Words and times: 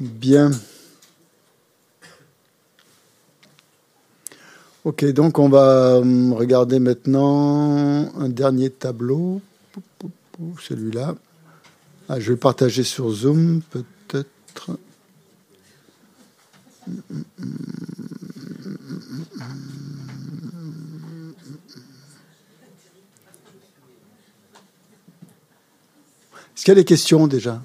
Bien. 0.00 0.52
Ok, 4.84 5.04
donc 5.06 5.40
on 5.40 5.48
va 5.48 5.98
hum, 5.98 6.32
regarder 6.32 6.78
maintenant 6.78 8.12
un 8.16 8.28
dernier 8.28 8.70
tableau. 8.70 9.40
Celui-là. 10.60 11.16
Ah, 12.08 12.20
je 12.20 12.32
vais 12.32 12.38
partager 12.38 12.84
sur 12.84 13.10
Zoom, 13.10 13.60
peut-être. 13.70 14.78
Est-ce 26.54 26.64
qu'il 26.64 26.68
y 26.68 26.70
a 26.70 26.74
des 26.76 26.84
questions 26.84 27.26
déjà? 27.26 27.60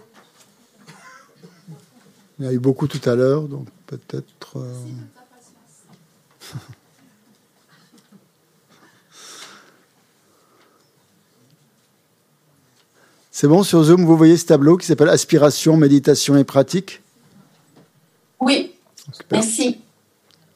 Il 2.43 2.47
y 2.47 2.49
a 2.49 2.53
eu 2.53 2.59
beaucoup 2.59 2.87
tout 2.89 2.99
à 3.09 3.15
l'heure, 3.15 3.43
donc 3.43 3.69
peut-être. 3.87 4.57
euh, 4.57 4.73
C'est 13.31 13.47
bon, 13.47 13.63
sur 13.63 13.81
Zoom, 13.83 14.05
vous 14.05 14.15
voyez 14.17 14.37
ce 14.37 14.45
tableau 14.45 14.77
qui 14.77 14.85
s'appelle 14.85 15.09
Aspiration, 15.09 15.75
méditation 15.77 16.35
et 16.37 16.43
pratique 16.43 17.01
Oui, 18.39 18.75
Super. 19.11 19.39
merci. 19.39 19.79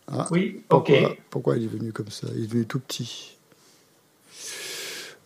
Ah, 0.08 0.28
Oui, 0.30 0.58
ok. 0.70 0.92
pourquoi, 0.92 1.16
pourquoi 1.30 1.58
il 1.58 1.64
est 1.64 1.68
venu 1.68 1.92
comme 1.92 2.10
ça? 2.12 2.28
Il 2.36 2.44
est 2.44 2.48
devenu 2.48 2.66
tout 2.66 2.80
petit. 2.80 3.38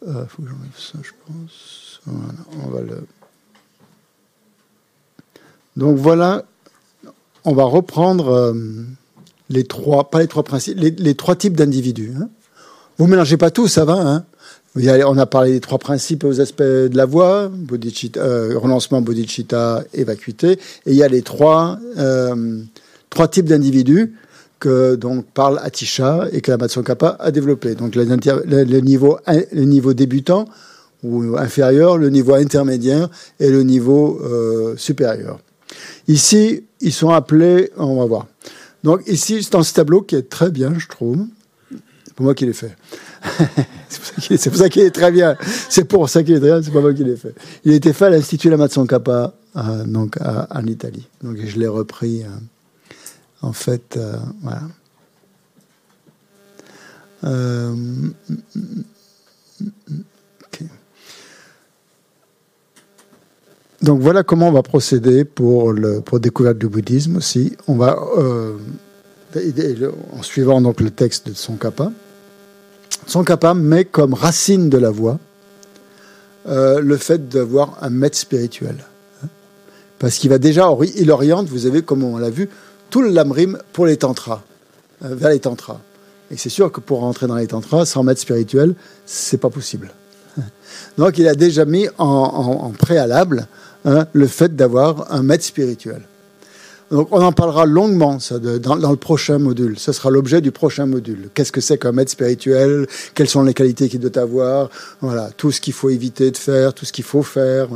Il 0.08 0.26
faut 0.30 0.42
que 0.44 0.48
j'enlève 0.50 0.78
ça, 0.78 0.98
je 1.04 1.12
pense. 1.28 2.02
Voilà, 2.06 2.34
on 2.64 2.70
va 2.70 2.82
le. 2.82 3.06
Donc 5.76 5.98
voilà, 5.98 6.46
on 7.46 7.54
va 7.54 7.64
reprendre 7.64 8.30
euh, 8.30 8.54
les 9.50 9.64
trois, 9.64 10.10
pas 10.10 10.20
les 10.20 10.28
trois 10.28 10.44
principes, 10.44 10.78
les, 10.80 11.16
trois 11.16 11.36
types 11.36 11.56
d'individus. 11.56 12.14
hein. 12.20 12.30
Vous 12.98 13.08
mélangez 13.08 13.38
pas 13.38 13.52
tout, 13.52 13.68
ça 13.68 13.86
va. 13.86 13.96
Hein 13.96 14.26
on 14.76 15.18
a 15.18 15.26
parlé 15.26 15.54
des 15.54 15.60
trois 15.60 15.80
principes 15.80 16.24
aux 16.24 16.40
aspects 16.40 16.62
de 16.62 16.96
la 16.96 17.06
voix, 17.06 17.50
bodhicitta, 17.50 18.20
euh, 18.22 18.58
renoncement, 18.58 19.02
bodhicitta 19.02 19.84
et 19.94 20.04
vacuité. 20.04 20.52
Et 20.86 20.92
il 20.92 20.96
y 20.96 21.04
a 21.04 21.08
les 21.08 21.22
trois, 21.22 21.78
euh, 21.98 22.62
trois 23.10 23.28
types 23.28 23.48
d'individus 23.48 24.14
que 24.60 24.96
donc 24.96 25.26
parle 25.26 25.60
Atisha 25.64 26.28
et 26.32 26.42
que 26.42 26.52
la 26.52 26.58
Kappa 26.58 27.18
a 27.20 27.32
développé. 27.32 27.76
Donc 27.76 27.96
le 27.96 28.80
niveau 29.66 29.94
débutant 29.94 30.46
ou 31.04 31.36
inférieur, 31.38 31.98
le 31.98 32.10
niveau 32.10 32.36
intermédiaire 32.36 33.10
et 33.40 33.50
le 33.50 33.64
niveau 33.64 34.22
euh, 34.24 34.78
supérieur. 34.78 35.40
Ici, 36.08 36.64
ils 36.82 36.94
sont 36.94 37.10
appelés, 37.10 37.72
on 37.78 37.98
va 38.00 38.06
voir. 38.06 38.28
Donc 38.84 39.02
ici, 39.08 39.44
c'est 39.44 39.52
dans 39.52 39.64
ce 39.64 39.74
tableau 39.74 40.02
qui 40.02 40.16
est 40.16 40.30
très 40.30 40.50
bien, 40.52 40.74
je 40.78 40.88
trouve. 40.88 41.26
C'est 42.06 42.14
pas 42.16 42.24
moi 42.24 42.34
qui 42.36 42.46
l'ai 42.46 42.54
fait. 42.54 42.76
c'est 43.88 44.50
pour 44.50 44.58
ça 44.60 44.70
qu'il 44.70 44.82
est, 44.82 44.92
très 44.92 45.12
bien. 45.12 45.36
C'est 45.70 45.86
pour 45.86 46.10
ça 46.10 46.24
qu'il 46.24 46.34
est 46.36 46.40
très 46.40 46.48
bien, 46.50 46.62
c'est 46.64 46.72
pas 46.72 46.82
moi 46.82 46.94
qui 46.94 47.04
l'ai 47.04 47.16
fait. 47.16 47.36
Il 47.64 47.72
a 47.72 47.76
été 47.76 47.94
fait 47.94 48.06
à 48.06 48.10
l'Institut 48.10 48.50
Lamatson 48.50 48.86
Kappa, 48.88 49.34
euh, 49.56 49.86
donc 49.86 50.18
à- 50.20 50.48
en 50.50 50.66
Italie. 50.66 51.08
Donc 51.24 51.38
je 51.46 51.60
l'ai 51.60 51.68
repris. 51.68 52.24
euh, 52.24 52.28
en 53.44 53.54
fait, 53.54 53.98
euh, 53.98 54.18
voilà. 54.42 54.62
Euh, 57.24 57.76
ok. 58.56 60.11
Donc 63.82 64.00
voilà 64.00 64.22
comment 64.22 64.50
on 64.50 64.52
va 64.52 64.62
procéder 64.62 65.26
pour 65.26 65.74
le 65.74 66.02
pour 66.02 66.20
découverte 66.20 66.58
du 66.58 66.68
bouddhisme 66.68 67.18
aussi. 67.18 67.58
On 67.68 67.76
va 67.76 67.98
euh, 68.18 68.56
en 70.14 70.22
suivant 70.22 70.62
donc 70.62 70.82
le 70.82 70.92
texte 70.92 71.30
de 71.30 71.34
son 71.34 71.56
kappa. 71.56 71.92
Son 73.08 73.24
kappa 73.24 73.56
met 73.56 73.86
comme 73.86 74.14
racine 74.14 74.70
de 74.70 74.78
la 74.78 74.92
voie 74.92 75.18
euh, 76.48 76.80
le 76.80 76.98
fait 76.98 77.28
d'avoir 77.28 77.80
un 77.82 77.90
maître 77.90 78.18
spirituel. 78.18 78.76
Parce 79.98 80.18
qu'il 80.18 80.30
va 80.30 80.38
déjà, 80.38 80.70
il 80.96 81.12
oriente, 81.12 81.48
vous 81.48 81.66
avez, 81.66 81.82
comme 81.82 82.04
on 82.04 82.18
l'a 82.18 82.32
vu, 82.32 82.50
tout 82.90 83.02
le 83.02 83.10
lamrim 83.10 83.58
pour 83.74 83.86
les 83.86 83.98
tantras, 83.98 84.44
euh, 85.04 85.16
vers 85.16 85.30
les 85.30 85.40
tantras. 85.40 85.80
Et 86.30 86.38
c'est 86.38 86.50
sûr 86.50 86.72
que 86.72 86.80
pour 86.80 87.00
rentrer 87.00 87.28
dans 87.28 87.36
les 87.36 87.48
tantras, 87.48 87.86
sans 87.86 88.04
maître 88.04 88.22
spirituel, 88.22 88.76
c'est 89.06 89.38
pas 89.38 89.50
possible. 89.50 89.92
Donc 90.98 91.18
il 91.18 91.28
a 91.28 91.36
déjà 91.36 91.66
mis 91.66 91.88
en 91.98 92.72
préalable 92.78 93.48
hein, 93.86 94.06
le 94.14 94.28
fait 94.28 94.56
d'avoir 94.56 95.12
un 95.12 95.24
maître 95.24 95.44
spirituel. 95.44 96.02
Donc 96.92 97.08
on 97.12 97.22
en 97.22 97.32
parlera 97.32 97.66
longuement 97.66 98.18
dans, 98.62 98.92
le 98.92 98.98
prochain 98.98 99.40
module. 99.40 99.80
Ce 99.80 99.94
sera 99.94 100.10
l'objet 100.10 100.42
du 100.42 100.52
prochain 100.52 100.86
module. 100.86 101.30
Qu'est-ce 101.34 101.54
que 101.54 101.62
c'est 101.62 101.78
qu'un 101.78 101.94
maître 101.94 102.12
spirituel? 102.12 102.86
Quelles 103.16 103.30
sont 103.30 103.44
les 103.44 103.54
qualités 103.54 103.88
qu'il 103.88 104.02
doit 104.02 104.22
avoir? 104.22 104.70
Voilà, 105.00 105.30
tout 105.38 105.52
ce 105.52 105.62
qu'il 105.62 105.72
faut 105.72 105.90
éviter 105.90 106.32
de 106.32 106.38
faire, 106.38 106.74
tout 106.74 106.84
ce 106.84 106.92
qu'il 106.92 107.06
faut 107.06 107.24
faire. 107.24 107.70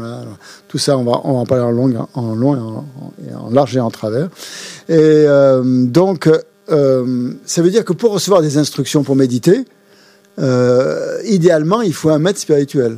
Tout 0.67 0.77
ça, 0.77 0.97
on 0.97 1.05
va, 1.05 1.13
en 1.13 1.45
parler 1.45 1.63
en 1.63 1.71
long, 1.71 2.07
en, 2.13 2.95
et 3.25 3.33
en 3.33 3.49
large 3.51 3.77
et 3.77 3.79
en 3.79 3.89
travers. 3.89 4.27
Et 4.89 4.97
euh, 4.99 5.85
donc, 5.85 6.29
euh, 6.69 7.31
ça 7.45 7.61
veut 7.61 7.69
dire 7.69 7.85
que 7.85 7.94
pour 7.94 8.11
recevoir 8.11 8.41
des 8.41 8.57
instructions 8.57 9.03
pour 9.03 9.15
méditer, 9.15 9.63
euh, 10.39 11.19
idéalement, 11.23 11.81
il 11.81 11.94
faut 11.94 12.09
un 12.09 12.19
maître 12.19 12.39
spirituel. 12.39 12.97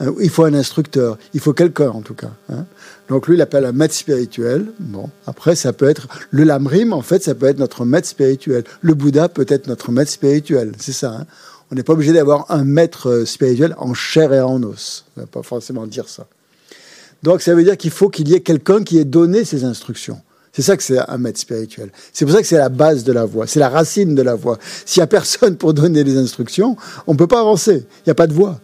Hein, 0.00 0.12
Il 0.20 0.30
faut 0.30 0.44
un 0.44 0.54
instructeur. 0.54 1.18
Il 1.34 1.40
faut 1.40 1.52
quelqu'un, 1.52 1.90
en 1.90 2.00
tout 2.02 2.14
cas. 2.14 2.30
hein. 2.50 2.64
Donc 3.08 3.28
lui, 3.28 3.36
il 3.36 3.40
appelle 3.42 3.64
un 3.64 3.72
maître 3.72 3.94
spirituel. 3.94 4.66
Bon, 4.78 5.10
après, 5.26 5.54
ça 5.54 5.72
peut 5.72 5.88
être 5.88 6.08
le 6.30 6.44
lamrim. 6.44 6.92
En 6.92 7.02
fait, 7.02 7.22
ça 7.22 7.34
peut 7.34 7.46
être 7.46 7.58
notre 7.58 7.84
maître 7.84 8.08
spirituel. 8.08 8.64
Le 8.80 8.94
Bouddha 8.94 9.28
peut 9.28 9.46
être 9.48 9.66
notre 9.68 9.92
maître 9.92 10.10
spirituel. 10.10 10.72
C'est 10.78 10.92
ça. 10.92 11.10
hein. 11.12 11.26
On 11.72 11.76
n'est 11.76 11.84
pas 11.84 11.92
obligé 11.92 12.12
d'avoir 12.12 12.50
un 12.50 12.64
maître 12.64 13.08
euh, 13.10 13.24
spirituel 13.24 13.74
en 13.78 13.94
chair 13.94 14.32
et 14.32 14.40
en 14.40 14.60
os. 14.64 15.04
On 15.16 15.20
ne 15.20 15.26
pas 15.26 15.42
forcément 15.42 15.86
dire 15.86 16.08
ça. 16.08 16.26
Donc 17.22 17.42
ça 17.42 17.54
veut 17.54 17.62
dire 17.62 17.76
qu'il 17.76 17.90
faut 17.90 18.08
qu'il 18.08 18.28
y 18.28 18.34
ait 18.34 18.40
quelqu'un 18.40 18.82
qui 18.82 18.98
ait 18.98 19.04
donné 19.04 19.44
ces 19.44 19.64
instructions. 19.64 20.20
C'est 20.52 20.62
ça 20.62 20.76
que 20.76 20.82
c'est 20.82 20.98
un 20.98 21.18
maître 21.18 21.38
spirituel. 21.38 21.92
C'est 22.12 22.24
pour 22.24 22.34
ça 22.34 22.40
que 22.40 22.46
c'est 22.48 22.58
la 22.58 22.70
base 22.70 23.04
de 23.04 23.12
la 23.12 23.24
voie, 23.24 23.46
c'est 23.46 23.60
la 23.60 23.68
racine 23.68 24.16
de 24.16 24.22
la 24.22 24.34
voie. 24.34 24.58
S'il 24.84 25.00
n'y 25.00 25.04
a 25.04 25.06
personne 25.06 25.56
pour 25.56 25.74
donner 25.74 26.02
les 26.02 26.16
instructions, 26.16 26.76
on 27.06 27.12
ne 27.12 27.18
peut 27.18 27.28
pas 27.28 27.40
avancer. 27.40 27.86
Il 27.98 28.02
n'y 28.08 28.10
a 28.10 28.14
pas 28.16 28.26
de 28.26 28.32
voie. 28.32 28.58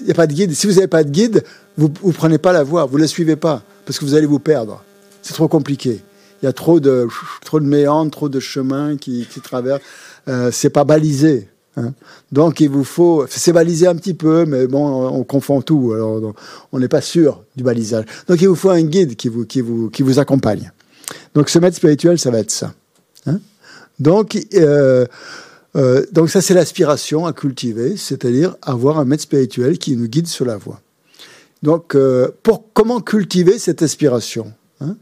Il 0.00 0.06
n'y 0.06 0.12
a 0.12 0.14
pas 0.14 0.26
de 0.26 0.32
guide. 0.32 0.54
Si 0.54 0.66
vous 0.66 0.74
n'avez 0.74 0.86
pas 0.88 1.04
de 1.04 1.10
guide, 1.10 1.44
vous 1.76 1.90
ne 2.04 2.12
prenez 2.12 2.38
pas 2.38 2.52
la 2.52 2.62
voie, 2.62 2.84
vous 2.86 2.96
ne 2.96 3.02
la 3.02 3.08
suivez 3.08 3.36
pas, 3.36 3.62
parce 3.84 3.98
que 3.98 4.04
vous 4.04 4.14
allez 4.14 4.26
vous 4.26 4.38
perdre. 4.38 4.82
C'est 5.22 5.34
trop 5.34 5.48
compliqué. 5.48 6.00
Il 6.42 6.46
y 6.46 6.48
a 6.48 6.52
trop 6.52 6.80
de, 6.80 7.06
trop 7.44 7.60
de 7.60 7.66
méandres, 7.66 8.10
trop 8.10 8.28
de 8.28 8.40
chemins 8.40 8.96
qui, 8.96 9.26
traversent. 9.42 9.82
Euh, 10.28 10.50
c'est 10.52 10.70
pas 10.70 10.84
balisé. 10.84 11.48
hein. 11.76 11.92
Donc 12.32 12.60
il 12.60 12.68
vous 12.68 12.84
faut, 12.84 13.26
c'est 13.28 13.52
balisé 13.52 13.86
un 13.86 13.94
petit 13.94 14.14
peu, 14.14 14.44
mais 14.44 14.66
bon, 14.66 15.06
on 15.06 15.22
confond 15.24 15.62
tout. 15.62 15.92
Alors 15.94 16.34
on 16.72 16.78
n'est 16.80 16.88
pas 16.88 17.00
sûr 17.00 17.42
du 17.56 17.62
balisage. 17.62 18.06
Donc 18.28 18.40
il 18.40 18.48
vous 18.48 18.56
faut 18.56 18.70
un 18.70 18.82
guide 18.82 19.14
qui 19.14 19.28
vous, 19.28 19.44
qui 19.46 19.60
vous, 19.60 19.88
qui 19.90 20.02
vous 20.02 20.18
accompagne. 20.18 20.72
Donc 21.34 21.48
ce 21.48 21.58
maître 21.58 21.76
spirituel, 21.76 22.18
ça 22.18 22.30
va 22.30 22.38
être 22.38 22.50
ça. 22.50 22.72
hein. 23.26 23.38
donc 24.00 24.36
euh, 24.54 25.06
euh, 25.74 26.04
donc 26.12 26.30
ça 26.30 26.40
c'est 26.40 26.54
l'aspiration 26.54 27.26
à 27.26 27.32
cultiver, 27.32 27.96
c'est-à-dire 27.96 28.56
avoir 28.62 28.98
un 28.98 29.04
maître 29.04 29.22
spirituel 29.22 29.78
qui 29.78 29.96
nous 29.96 30.06
guide 30.06 30.26
sur 30.26 30.44
la 30.44 30.56
voie. 30.56 30.80
Donc 31.62 31.94
euh, 31.94 32.28
pour 32.42 32.72
comment 32.72 33.00
cultiver 33.00 33.58
cette 33.58 33.82
aspiration 33.82 34.52
hein 34.80 34.96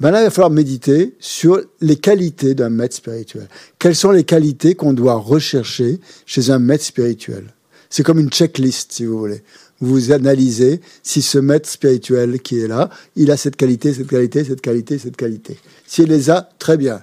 ben 0.00 0.10
là, 0.10 0.20
il 0.20 0.24
va 0.24 0.30
falloir 0.30 0.50
méditer 0.50 1.14
sur 1.20 1.62
les 1.80 1.94
qualités 1.94 2.56
d'un 2.56 2.70
maître 2.70 2.96
spirituel. 2.96 3.46
Quelles 3.78 3.94
sont 3.94 4.10
les 4.10 4.24
qualités 4.24 4.74
qu'on 4.74 4.94
doit 4.94 5.14
rechercher 5.14 6.00
chez 6.26 6.50
un 6.50 6.58
maître 6.58 6.82
spirituel? 6.82 7.44
C'est 7.88 8.02
comme 8.02 8.18
une 8.18 8.30
checklist, 8.30 8.90
si 8.90 9.04
vous 9.04 9.16
voulez. 9.16 9.44
Vous 9.80 10.10
analysez 10.10 10.80
si 11.04 11.22
ce 11.22 11.38
maître 11.38 11.68
spirituel 11.68 12.40
qui 12.40 12.58
est 12.58 12.66
là, 12.66 12.90
il 13.14 13.30
a 13.30 13.36
cette 13.36 13.54
qualité, 13.54 13.94
cette 13.94 14.08
qualité, 14.08 14.42
cette 14.42 14.60
qualité, 14.60 14.98
cette 14.98 15.16
qualité. 15.16 15.56
S'il 15.86 16.08
les 16.08 16.30
a, 16.30 16.48
très 16.58 16.76
bien. 16.76 17.02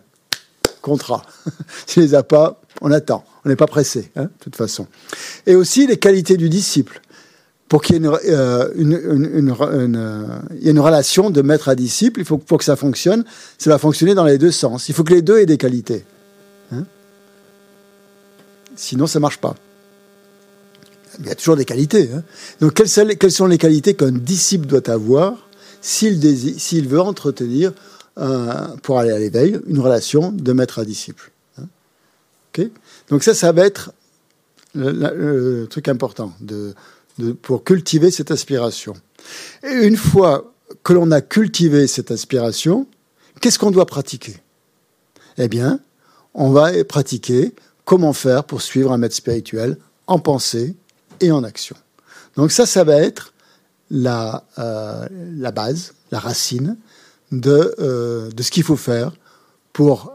Contrat. 0.82 1.24
S'il 1.88 2.04
les 2.04 2.16
a 2.16 2.24
pas, 2.24 2.62
on 2.82 2.92
attend. 2.92 3.24
On 3.46 3.50
n'est 3.50 3.56
pas 3.56 3.68
pressé, 3.68 4.12
hein, 4.16 4.24
de 4.24 4.30
toute 4.40 4.56
façon. 4.56 4.88
Et 5.46 5.56
aussi 5.56 5.88
les 5.88 5.98
qualités 5.98 6.38
du 6.38 6.50
disciple 6.50 7.02
pour 7.70 7.84
qu'il 7.84 7.96
y 7.96 8.00
ait 8.00 8.02
une, 8.02 8.08
euh, 8.08 8.70
euh, 9.56 10.82
relation 10.82 11.30
de 11.30 11.42
maître 11.42 11.70
à 11.70 11.76
disciple, 11.76 12.20
il 12.20 12.26
faut 12.26 12.40
pour 12.40 12.58
que 12.58 12.64
ça 12.64 12.76
fonctionne, 12.76 13.24
ça 13.60 13.70
va 13.70 13.78
fonctionner 13.78 14.16
dans 14.16 14.26
les 14.26 14.40
deux 14.40 14.52
sens. 14.52 14.90
Il 14.90 14.96
faut 14.96 15.04
que 15.04 15.14
les 15.14 15.22
deux 15.22 15.38
aient 15.38 15.46
des 15.46 15.58
qualités. 15.58 16.04
Hein 16.72 16.86
Sinon, 18.76 19.06
ça 19.08 19.20
marche 19.20 19.38
pas. 19.38 19.56
Il 21.20 21.28
y 21.28 21.30
a 21.30 21.36
toujours 21.36 21.58
des 21.58 21.66
qualités. 21.66 22.10
Hein 22.14 22.24
Donc, 22.60 22.74
quelles, 22.74 22.90
sont 22.90 23.46
les- 23.46 23.58
qualités 23.58 23.94
qu'un 23.94 24.12
disciple 24.12 24.66
doit 24.66 24.90
avoir 24.90 25.48
s'il 25.82 26.88
veut 26.88 27.02
entretenir, 27.02 27.72
pour 28.84 29.00
aller 29.00 29.12
à 29.12 29.20
l'éveil, 29.20 29.60
une 29.68 29.80
relation 29.80 30.32
de 30.32 30.54
maître 30.54 30.80
à 30.80 30.86
disciple 30.86 31.32
hein 31.58 31.66
Donc 33.10 33.24
ça, 33.24 33.34
ça 33.34 33.52
va 33.52 33.66
être 33.66 33.92
le, 34.76 35.66
truc 35.66 35.88
important 35.88 36.34
de- 36.42 36.74
pour 37.42 37.64
cultiver 37.64 38.12
cette 38.12 38.32
aspiration. 38.32 38.94
Et 39.64 39.88
une 39.88 39.98
fois 39.98 40.54
que 40.84 40.94
l'on 40.94 41.12
a 41.12 41.22
cultivé 41.22 41.88
cette 41.88 42.12
aspiration, 42.12 42.88
qu'est-ce 43.42 43.60
qu'on 43.60 43.72
doit 43.72 43.86
pratiquer? 43.86 44.38
Eh 45.38 45.48
bien, 45.48 45.80
on 46.34 46.52
va 46.52 46.72
pratiquer 46.84 47.54
comment 47.86 48.14
faire 48.14 48.44
pour 48.44 48.62
suivre 48.62 48.92
un 48.92 48.98
maître 48.98 49.16
spirituel 49.16 49.78
en 50.08 50.20
pensée 50.20 50.76
et 51.22 51.32
en 51.32 51.44
action. 51.44 51.76
Donc 52.36 52.52
ça, 52.52 52.66
ça 52.66 52.84
va 52.84 52.98
être 52.98 53.34
la, 53.90 54.46
euh, 54.60 55.08
la 55.12 55.52
base, 55.52 55.94
la 56.12 56.20
racine 56.20 56.78
de, 57.32 57.76
euh, 57.80 58.30
de 58.32 58.44
ce 58.44 58.52
qu'il 58.52 58.64
faut 58.64 58.76
faire 58.76 59.12
pour 59.74 60.14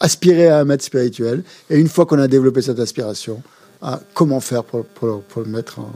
aspirer 0.00 0.48
à 0.48 0.58
un 0.58 0.64
maître 0.64 0.84
spirituel. 0.84 1.44
Et 1.70 1.78
une 1.78 1.88
fois 1.88 2.06
qu'on 2.06 2.18
a 2.18 2.28
développé 2.28 2.62
cette 2.62 2.80
aspiration, 2.80 3.42
à 3.80 4.00
comment 4.14 4.40
faire 4.40 4.64
pour, 4.64 4.84
pour, 4.84 5.22
le 5.36 5.44
mettre 5.44 5.80
en, 5.80 5.92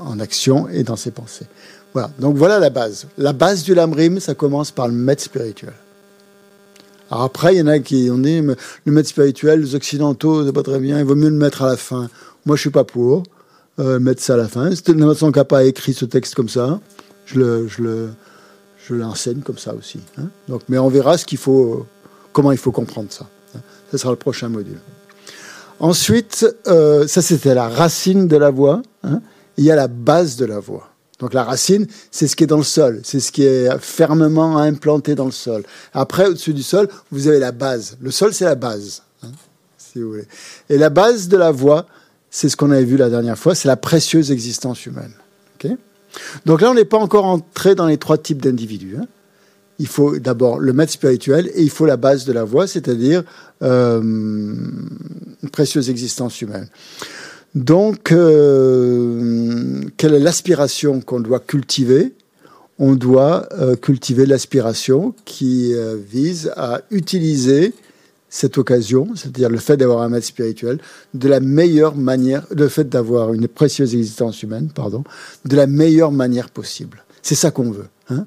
en 0.00 0.20
action 0.20 0.68
et 0.68 0.82
dans 0.82 0.96
ses 0.96 1.10
pensées. 1.10 1.46
Voilà. 1.92 2.10
Donc 2.18 2.36
voilà 2.36 2.58
la 2.58 2.70
base. 2.70 3.06
La 3.18 3.32
base 3.32 3.62
du 3.62 3.74
lamrim, 3.74 4.18
ça 4.20 4.34
commence 4.34 4.70
par 4.70 4.88
le 4.88 4.94
maître 4.94 5.22
spirituel. 5.22 5.74
Alors 7.10 7.24
après, 7.24 7.54
il 7.54 7.58
y 7.58 7.62
en 7.62 7.66
a 7.66 7.78
qui 7.78 8.08
ont 8.10 8.18
dit 8.18 8.40
le 8.40 8.92
maître 8.92 9.08
spirituel, 9.08 9.60
les 9.60 9.74
occidentaux, 9.74 10.46
c'est 10.46 10.52
pas 10.52 10.62
très 10.62 10.78
bien, 10.78 10.98
il 10.98 11.04
vaut 11.04 11.14
mieux 11.14 11.28
le 11.28 11.36
mettre 11.36 11.62
à 11.62 11.66
la 11.66 11.76
fin. 11.76 12.08
Moi, 12.46 12.56
je 12.56 12.62
suis 12.62 12.70
pas 12.70 12.84
pour 12.84 13.24
euh, 13.78 14.00
mettre 14.00 14.22
ça 14.22 14.34
à 14.34 14.36
la 14.38 14.48
fin. 14.48 14.70
Nelson 14.88 15.30
Kappa 15.30 15.58
a 15.58 15.64
écrit 15.64 15.92
ce 15.92 16.06
texte 16.06 16.34
comme 16.34 16.48
ça. 16.48 16.80
Je 17.26 17.38
le, 17.38 17.68
je 17.68 17.82
le, 17.82 18.08
je 18.92 19.00
l'enseigne 19.00 19.40
comme 19.40 19.58
ça 19.58 19.74
aussi. 19.74 20.00
Hein. 20.18 20.28
Donc, 20.48 20.62
mais 20.68 20.78
on 20.78 20.88
verra 20.88 21.18
ce 21.18 21.24
qu'il 21.24 21.38
faut, 21.38 21.86
comment 22.32 22.52
il 22.52 22.58
faut 22.58 22.72
comprendre 22.72 23.08
ça. 23.10 23.26
Hein. 23.54 23.60
Ce 23.90 23.98
sera 23.98 24.10
le 24.10 24.18
prochain 24.18 24.48
module. 24.48 24.78
Ensuite, 25.80 26.46
euh, 26.68 27.06
ça 27.06 27.22
c'était 27.22 27.54
la 27.54 27.68
racine 27.68 28.28
de 28.28 28.36
la 28.36 28.50
voix. 28.50 28.82
Hein. 29.02 29.20
Il 29.56 29.64
y 29.64 29.70
a 29.70 29.76
la 29.76 29.88
base 29.88 30.36
de 30.36 30.44
la 30.44 30.60
voix. 30.60 30.88
Donc 31.18 31.34
la 31.34 31.44
racine, 31.44 31.86
c'est 32.10 32.26
ce 32.26 32.34
qui 32.34 32.44
est 32.44 32.48
dans 32.48 32.56
le 32.56 32.64
sol, 32.64 33.00
c'est 33.04 33.20
ce 33.20 33.30
qui 33.30 33.44
est 33.44 33.68
fermement 33.78 34.58
implanté 34.58 35.14
dans 35.14 35.26
le 35.26 35.30
sol. 35.30 35.62
Après, 35.94 36.26
au-dessus 36.26 36.52
du 36.52 36.64
sol, 36.64 36.88
vous 37.12 37.28
avez 37.28 37.38
la 37.38 37.52
base. 37.52 37.96
Le 38.00 38.10
sol, 38.10 38.34
c'est 38.34 38.44
la 38.44 38.56
base, 38.56 39.02
hein. 39.22 39.28
Et 40.68 40.78
la 40.78 40.90
base 40.90 41.28
de 41.28 41.36
la 41.36 41.50
voix, 41.50 41.86
c'est 42.30 42.48
ce 42.48 42.56
qu'on 42.56 42.70
avait 42.70 42.84
vu 42.84 42.96
la 42.96 43.10
dernière 43.10 43.38
fois, 43.38 43.54
c'est 43.54 43.68
la 43.68 43.76
précieuse 43.76 44.32
existence 44.32 44.86
humaine. 44.86 45.12
Donc 46.46 46.60
là, 46.60 46.70
on 46.70 46.74
n'est 46.74 46.84
pas 46.84 46.98
encore 46.98 47.24
entré 47.24 47.74
dans 47.74 47.86
les 47.86 47.98
trois 47.98 48.18
types 48.18 48.42
d'individus. 48.42 48.96
Hein. 49.00 49.06
Il 49.78 49.86
faut 49.86 50.18
d'abord 50.18 50.58
le 50.58 50.72
maître 50.72 50.92
spirituel 50.92 51.50
et 51.54 51.62
il 51.62 51.70
faut 51.70 51.86
la 51.86 51.96
base 51.96 52.24
de 52.24 52.32
la 52.32 52.44
voix, 52.44 52.66
c'est-à-dire 52.66 53.24
euh, 53.62 54.00
une 54.00 55.50
précieuse 55.50 55.90
existence 55.90 56.40
humaine. 56.40 56.68
Donc, 57.54 58.12
euh, 58.12 59.82
quelle 59.96 60.14
est 60.14 60.20
l'aspiration 60.20 61.00
qu'on 61.00 61.20
doit 61.20 61.40
cultiver? 61.40 62.14
On 62.78 62.94
doit 62.94 63.48
euh, 63.52 63.76
cultiver 63.76 64.24
l'aspiration 64.24 65.14
qui 65.24 65.74
euh, 65.74 65.96
vise 65.96 66.50
à 66.56 66.80
utiliser 66.90 67.74
cette 68.34 68.56
occasion, 68.56 69.08
c'est-à-dire 69.14 69.50
le 69.50 69.58
fait 69.58 69.76
d'avoir 69.76 70.00
un 70.00 70.08
maître 70.08 70.26
spirituel, 70.26 70.80
de 71.12 71.28
la 71.28 71.38
meilleure 71.38 71.96
manière, 71.96 72.46
le 72.50 72.66
fait 72.66 72.88
d'avoir 72.88 73.34
une 73.34 73.46
précieuse 73.46 73.94
existence 73.94 74.42
humaine, 74.42 74.70
pardon, 74.74 75.04
de 75.44 75.54
la 75.54 75.66
meilleure 75.66 76.12
manière 76.12 76.48
possible. 76.48 77.04
C'est 77.20 77.34
ça 77.34 77.50
qu'on 77.50 77.70
veut. 77.70 77.88
Hein 78.08 78.26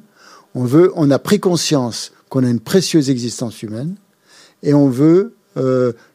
on 0.54 0.64
veut, 0.64 0.92
on 0.96 1.10
a 1.10 1.18
pris 1.18 1.40
conscience 1.40 2.12
qu'on 2.30 2.44
a 2.44 2.50
une 2.50 2.60
précieuse 2.60 3.10
existence 3.10 3.64
humaine 3.64 3.96
et 4.62 4.76
on 4.76 4.90
veut 4.90 5.34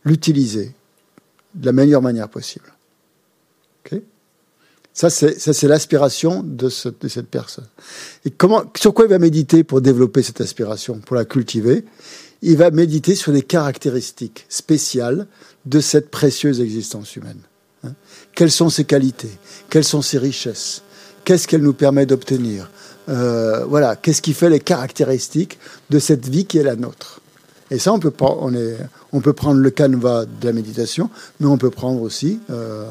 l'utiliser 0.05 0.73
de 1.57 1.67
la 1.67 1.73
meilleure 1.73 2.03
manière 2.03 2.29
possible. 2.29 2.73
Ça, 4.93 5.09
c'est 5.09 5.69
l'aspiration 5.69 6.43
de, 6.43 6.69
de, 7.01 7.09
cette 7.09 7.29
personne. 7.29 7.67
Et 8.25 8.31
comment, 8.31 8.65
sur 8.77 8.93
quoi 8.93 9.07
il 9.07 9.09
va 9.09 9.19
méditer 9.19 9.65
pour 9.65 9.81
développer 9.81 10.23
cette 10.23 10.41
aspiration, 10.41 10.99
pour 10.99 11.17
la 11.17 11.25
cultiver? 11.25 11.85
Il 12.43 12.57
va 12.57 12.71
méditer 12.71 13.15
sur 13.15 13.33
les 13.33 13.43
caractéristiques 13.43 14.47
spéciales 14.49 15.27
de 15.67 15.81
cette 15.81 16.11
précieuse 16.11 16.61
existence 16.61 17.17
humaine. 17.17 17.41
Hein. 17.85 17.93
Quelles 18.35 18.51
sont 18.51 18.71
ses 18.71 18.85
qualités? 18.85 19.31
Quelles 19.69 19.85
sont 19.85 20.03
ses 20.03 20.19
richesses? 20.19 20.83
Qu'est-ce 21.25 21.47
qu'elle 21.47 21.63
nous 21.63 21.75
permet 21.75 22.07
d'obtenir? 22.07 22.71
Euh, 23.09 23.65
Voilà, 23.67 23.97
qu'est-ce 23.97 24.23
qui 24.23 24.33
fait 24.33 24.49
les 24.49 24.61
caractéristiques 24.61 25.59
de 25.91 25.99
cette 25.99 26.29
vie 26.29 26.47
qui 26.47 26.59
est 26.59 26.63
la 26.63 26.77
nôtre? 26.77 27.21
Et 27.71 27.79
ça, 27.79 27.93
on 27.93 28.01
peut, 28.01 28.11
prendre 28.11 29.61
le 29.61 29.71
canevas 29.71 30.25
de 30.25 30.47
la 30.47 30.53
méditation, 30.53 31.09
mais 31.39 31.47
on 31.47 31.59
peut 31.59 31.71
prendre 31.71 32.01
aussi... 32.03 32.41
Euh, 32.51 32.87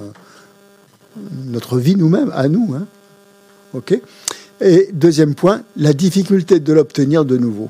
notre 1.45 1.78
vie 1.78 1.95
nous-mêmes, 1.95 2.31
à 2.34 2.48
nous. 2.48 2.75
Hein. 2.75 2.88
OK? 3.74 4.00
Et 4.62 4.90
deuxième 4.94 5.36
point, 5.36 5.63
la 5.78 5.94
difficulté 5.94 6.60
de 6.60 6.74
l'obtenir 6.74 7.25
de 7.25 7.38
nouveau. 7.38 7.69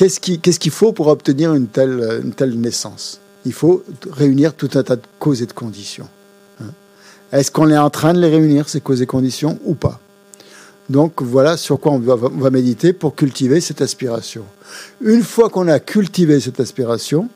Qu'est-ce 0.00 0.58
qu'il 0.58 0.72
faut 0.72 0.92
pour 0.94 1.08
obtenir 1.08 1.52
une 1.52 1.66
telle, 1.66 2.54
naissance? 2.54 3.20
Il 3.44 3.52
faut 3.52 3.84
réunir 4.10 4.54
tout 4.54 4.70
un 4.72 4.82
tas 4.82 4.96
de 4.96 5.02
causes 5.18 5.42
et 5.42 5.46
de 5.46 5.52
conditions. 5.52 6.08
Hein. 6.58 6.70
Est-ce 7.32 7.50
qu'on 7.50 7.68
est 7.68 7.76
en 7.76 7.90
train 7.90 8.14
de 8.14 8.18
les 8.18 8.30
réunir, 8.30 8.66
ces 8.70 8.80
causes 8.80 9.02
et 9.02 9.06
conditions, 9.06 9.58
ou 9.66 9.74
pas? 9.74 10.00
Donc 10.88 11.20
voilà 11.20 11.58
sur 11.58 11.78
quoi 11.78 11.92
on 11.92 11.98
va, 11.98 12.14
on 12.14 12.38
va, 12.38 12.48
méditer 12.48 12.94
pour 12.94 13.14
cultiver 13.14 13.60
cette 13.60 13.82
aspiration. 13.82 14.44
Une 15.02 15.22
fois 15.22 15.50
qu'on 15.50 15.68
a 15.68 15.78
cultivé 15.80 16.40
cette 16.40 16.60
aspiration, 16.60 17.28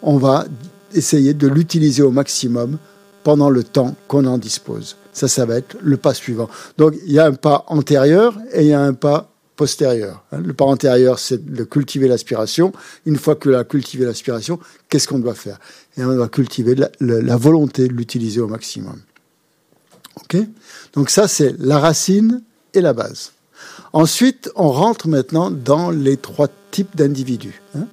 on 0.00 0.16
va 0.16 0.46
essayer 0.94 1.34
de 1.34 1.46
l'utiliser 1.46 2.02
au 2.02 2.10
maximum 2.10 2.78
pendant 3.22 3.50
le 3.50 3.62
temps 3.62 3.94
qu'on 4.06 4.24
en 4.24 4.38
dispose. 4.38 4.96
Ça, 5.12 5.28
ça 5.28 5.44
va 5.44 5.58
être 5.58 5.76
le 5.82 5.98
pas 5.98 6.14
suivant. 6.14 6.48
Donc, 6.78 6.94
il 7.04 7.12
y 7.12 7.18
a 7.18 7.26
un 7.26 7.34
pas 7.34 7.64
antérieur 7.66 8.38
et 8.54 8.62
il 8.62 8.68
y 8.68 8.72
a 8.72 8.80
un 8.80 8.94
pas 8.94 9.27
postérieur. 9.58 10.24
Hein. 10.32 10.38
Le 10.42 10.54
pas 10.54 10.64
antérieur, 10.64 11.18
c'est 11.18 11.44
de 11.44 11.64
cultiver 11.64 12.08
l'aspiration. 12.08 12.72
Une 13.04 13.16
fois 13.16 13.34
que 13.34 13.50
l'on 13.50 13.58
a 13.58 13.64
cultivé 13.64 14.06
l'aspiration, 14.06 14.58
qu'est-ce 14.88 15.06
qu'on 15.08 15.18
doit 15.18 15.34
faire? 15.34 15.58
Et 15.98 16.04
on 16.04 16.14
doit 16.14 16.28
cultiver 16.28 16.76
la, 17.00 17.36
volonté 17.36 17.88
de 17.88 17.92
l'utiliser 17.92 18.40
au 18.40 18.46
maximum. 18.46 19.00
OK? 20.16 20.36
Donc 20.94 21.10
ça, 21.10 21.28
c'est 21.28 21.54
la 21.58 21.78
racine 21.78 22.42
et 22.72 22.80
la 22.80 22.94
base. 22.94 23.32
Ensuite, 23.92 24.50
on 24.54 24.70
rentre 24.70 25.08
maintenant 25.08 25.50
dans 25.50 25.90
les 25.90 26.16
trois 26.16 26.48
types 26.70 26.96
d'individus. 26.96 27.60
Hein. 27.76 27.86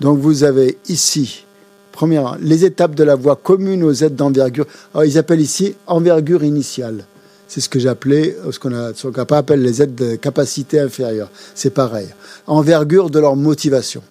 Donc 0.00 0.18
vous 0.18 0.42
avez 0.42 0.78
ici 0.88 1.44
Premièrement, 1.92 2.34
les 2.40 2.64
étapes 2.64 2.96
de 2.96 3.04
la 3.04 3.14
voie 3.14 3.36
commune 3.36 3.84
aux 3.84 3.92
aides 3.92 4.16
d'envergure. 4.16 4.66
Alors, 4.92 5.04
ils 5.04 5.16
appellent 5.16 5.40
ici 5.40 5.76
envergure 5.86 6.42
initiale. 6.42 7.06
C'est 7.48 7.60
ce 7.60 7.68
que 7.68 7.78
j'appelais, 7.78 8.36
ce 8.50 8.58
qu'on 8.58 8.74
a, 8.74 8.94
ce 8.94 9.06
qu'on 9.08 9.22
appelle 9.22 9.62
les 9.62 9.82
aides 9.82 9.94
de 9.94 10.16
capacité 10.16 10.80
inférieure. 10.80 11.30
C'est 11.54 11.70
pareil. 11.70 12.08
Envergure 12.46 13.10
de 13.10 13.18
leur 13.18 13.36
motivation. 13.36 14.02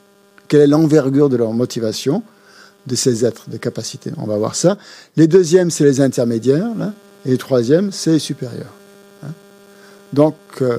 Quelle 0.48 0.62
est 0.62 0.68
l'envergure 0.68 1.30
de 1.30 1.38
leur 1.38 1.52
motivation 1.52 2.24
de 2.86 2.96
ces 2.96 3.26
êtres 3.26 3.50
de 3.50 3.58
capacité? 3.58 4.12
On 4.18 4.26
va 4.26 4.38
voir 4.38 4.56
ça. 4.56 4.78
Les 5.18 5.28
deuxièmes, 5.28 5.72
c'est 5.72 5.84
les 5.84 6.00
intermédiaires. 6.00 6.68
et 7.26 7.32
les 7.32 7.38
troisièmes, 7.38 7.92
c'est 7.92 8.12
les 8.12 8.20
supérieurs. 8.20 8.74
Hein. 9.24 9.32
donc, 10.14 10.36
euh, 10.62 10.78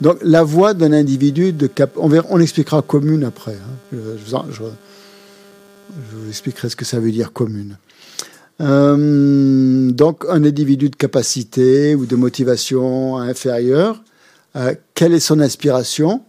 donc, 0.00 0.18
la 0.22 0.42
voie 0.42 0.72
d'un 0.72 0.92
individu 0.92 1.52
de 1.52 1.66
cap... 1.66 1.90
On, 1.96 2.40
expliquera 2.40 2.80
commune 2.80 3.24
après. 3.24 3.56
Hein. 3.56 3.74
Je 3.92 4.36
vous 6.16 6.28
expliquerai 6.28 6.70
ce 6.70 6.76
que 6.76 6.84
ça 6.86 7.00
veut 7.00 7.10
dire 7.10 7.32
commune. 7.32 7.76
Euh, 8.60 9.90
donc, 9.90 10.24
un 10.28 10.44
individu 10.44 10.90
de 10.90 10.96
capacité 10.96 11.94
ou 11.94 12.06
de 12.06 12.16
motivation 12.16 13.16
inférieure, 13.16 14.02
euh, 14.56 14.74
quelle 14.94 15.14
est 15.14 15.20
son 15.20 15.40
aspiration 15.40 16.22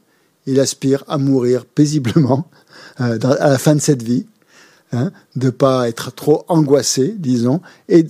Il 0.45 0.59
aspire 0.59 1.03
à 1.07 1.17
mourir 1.17 1.65
paisiblement 1.65 2.47
euh, 3.01 3.19
à 3.21 3.49
la 3.49 3.57
fin 3.57 3.75
de 3.75 3.81
cette 3.81 4.03
vie, 4.03 4.25
hein, 4.93 5.11
de 5.35 5.47
ne 5.47 5.51
pas 5.51 5.89
être 5.89 6.13
trop 6.13 6.45
angoissé, 6.47 7.13
disons, 7.17 7.61
et 7.89 8.03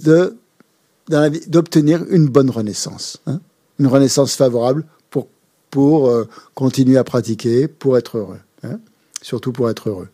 d'obtenir 1.47 2.03
une 2.09 2.27
bonne 2.27 2.51
renaissance, 2.51 3.17
hein, 3.25 3.39
une 3.79 3.87
renaissance 3.87 4.35
favorable 4.35 4.85
pour, 5.09 6.11
continuer 6.53 6.97
à 6.97 7.05
pratiquer, 7.05 7.69
pour 7.69 7.97
être 7.97 8.17
heureux, 8.17 8.41
hein, 8.63 8.77
surtout 9.21 9.53
pour 9.53 9.69
être 9.69 9.87
heureux. 9.87 10.09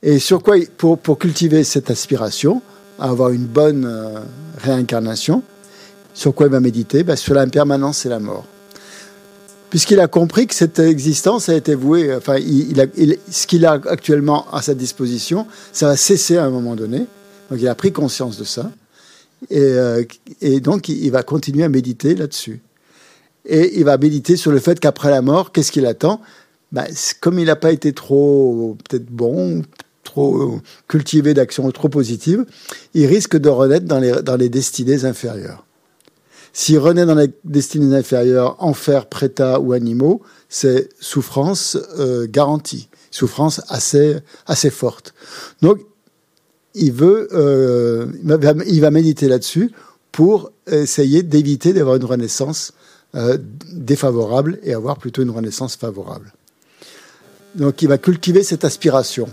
Et 0.00 0.20
sur 0.20 0.44
quoi, 0.44 0.54
pour 0.76 1.18
cultiver 1.18 1.64
cette 1.64 1.90
aspiration, 1.90 2.62
à 2.98 3.10
avoir 3.10 3.30
une 3.30 3.46
bonne 3.46 3.84
euh, 3.84 4.20
réincarnation, 4.58 5.42
sur 6.14 6.34
quoi 6.34 6.46
il 6.46 6.52
va 6.52 6.60
méditer? 6.60 7.02
Ben, 7.02 7.16
Sur 7.16 7.34
l'impermanence 7.34 8.06
et 8.06 8.08
la 8.08 8.18
mort. 8.18 8.46
Puisqu'il 9.70 10.00
a 10.00 10.06
compris 10.06 10.46
que 10.46 10.54
cette 10.54 10.78
existence 10.78 11.48
a 11.48 11.54
été 11.54 11.74
vouée, 11.74 12.14
enfin, 12.14 12.36
il, 12.36 12.80
a, 12.80 12.86
ce 13.30 13.46
qu'il 13.46 13.66
a 13.66 13.72
actuellement 13.72 14.46
à 14.52 14.62
sa 14.62 14.74
disposition, 14.74 15.46
ça 15.72 15.88
va 15.88 15.96
cesser 15.96 16.36
à 16.36 16.44
un 16.44 16.50
moment 16.50 16.76
donné. 16.76 17.06
Donc 17.50 17.60
il 17.60 17.68
a 17.68 17.74
pris 17.74 17.92
conscience 17.92 18.38
de 18.38 18.44
ça. 18.44 18.70
Et, 19.50 19.60
euh, 19.60 20.04
et 20.40 20.60
donc 20.60 20.88
il 20.88 21.10
va 21.10 21.22
continuer 21.22 21.64
à 21.64 21.68
méditer 21.68 22.14
là-dessus. 22.14 22.60
Et 23.44 23.78
il 23.78 23.84
va 23.84 23.98
méditer 23.98 24.36
sur 24.36 24.50
le 24.50 24.58
fait 24.58 24.80
qu'après 24.80 25.10
la 25.10 25.22
mort, 25.22 25.52
qu'est-ce 25.52 25.72
qu'il 25.72 25.86
attend? 25.86 26.20
Ben, 26.72 26.86
Comme 27.20 27.38
il 27.38 27.46
n'a 27.46 27.56
pas 27.56 27.72
été 27.72 27.92
trop, 27.92 28.76
peut-être 28.88 29.06
bon, 29.06 29.62
trop 30.16 30.60
cultivé 30.88 31.34
d'actions 31.34 31.70
trop 31.72 31.90
positives, 31.90 32.46
il 32.94 33.04
risque 33.06 33.36
de 33.36 33.50
renaître 33.50 33.84
dans 33.84 34.36
les, 34.36 34.48
destinées 34.48 35.04
inférieures. 35.04 35.66
Si 36.54 36.78
renaît 36.78 37.04
dans 37.04 37.16
les 37.16 37.30
destinées 37.44 37.94
inférieures, 37.94 38.56
enfer, 38.58 39.06
préta 39.06 39.60
ou 39.60 39.74
animaux, 39.74 40.22
c'est 40.48 40.88
souffrance 41.00 41.76
euh, 41.98 42.26
garantie, 42.26 42.88
souffrance 43.10 43.60
assez, 43.68 44.16
assez 44.46 44.70
forte. 44.70 45.12
Donc, 45.60 45.80
il 46.74 46.92
veut, 46.92 47.28
euh, 47.32 48.06
il 48.66 48.80
va 48.80 48.90
méditer 48.90 49.28
là-dessus 49.28 49.70
pour 50.12 50.50
essayer 50.66 51.22
d'éviter 51.22 51.74
d'avoir 51.74 51.96
une 51.96 52.06
renaissance 52.06 52.72
euh, 53.14 53.36
défavorable 53.70 54.58
et 54.62 54.72
avoir 54.72 54.96
plutôt 54.96 55.20
une 55.20 55.30
renaissance 55.30 55.76
favorable. 55.76 56.32
Donc, 57.54 57.82
il 57.82 57.88
va 57.88 57.98
cultiver 57.98 58.42
cette 58.42 58.64
aspiration 58.64 59.28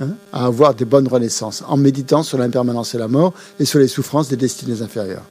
hein, 0.00 0.10
à 0.32 0.46
avoir 0.46 0.74
des 0.74 0.84
bonnes 0.84 1.08
renaissances 1.08 1.62
en 1.66 1.76
méditant 1.76 2.22
sur 2.22 2.38
l'impermanence 2.38 2.94
et 2.94 2.98
la 2.98 3.08
mort 3.08 3.34
et 3.58 3.64
sur 3.64 3.78
les 3.78 3.88
souffrances 3.88 4.28
des 4.28 4.36
destinées 4.36 4.82
inférieures. 4.82 5.24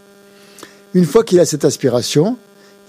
Une 0.93 1.05
fois 1.05 1.23
qu'il 1.23 1.39
a 1.39 1.45
cette 1.45 1.65
aspiration, 1.65 2.37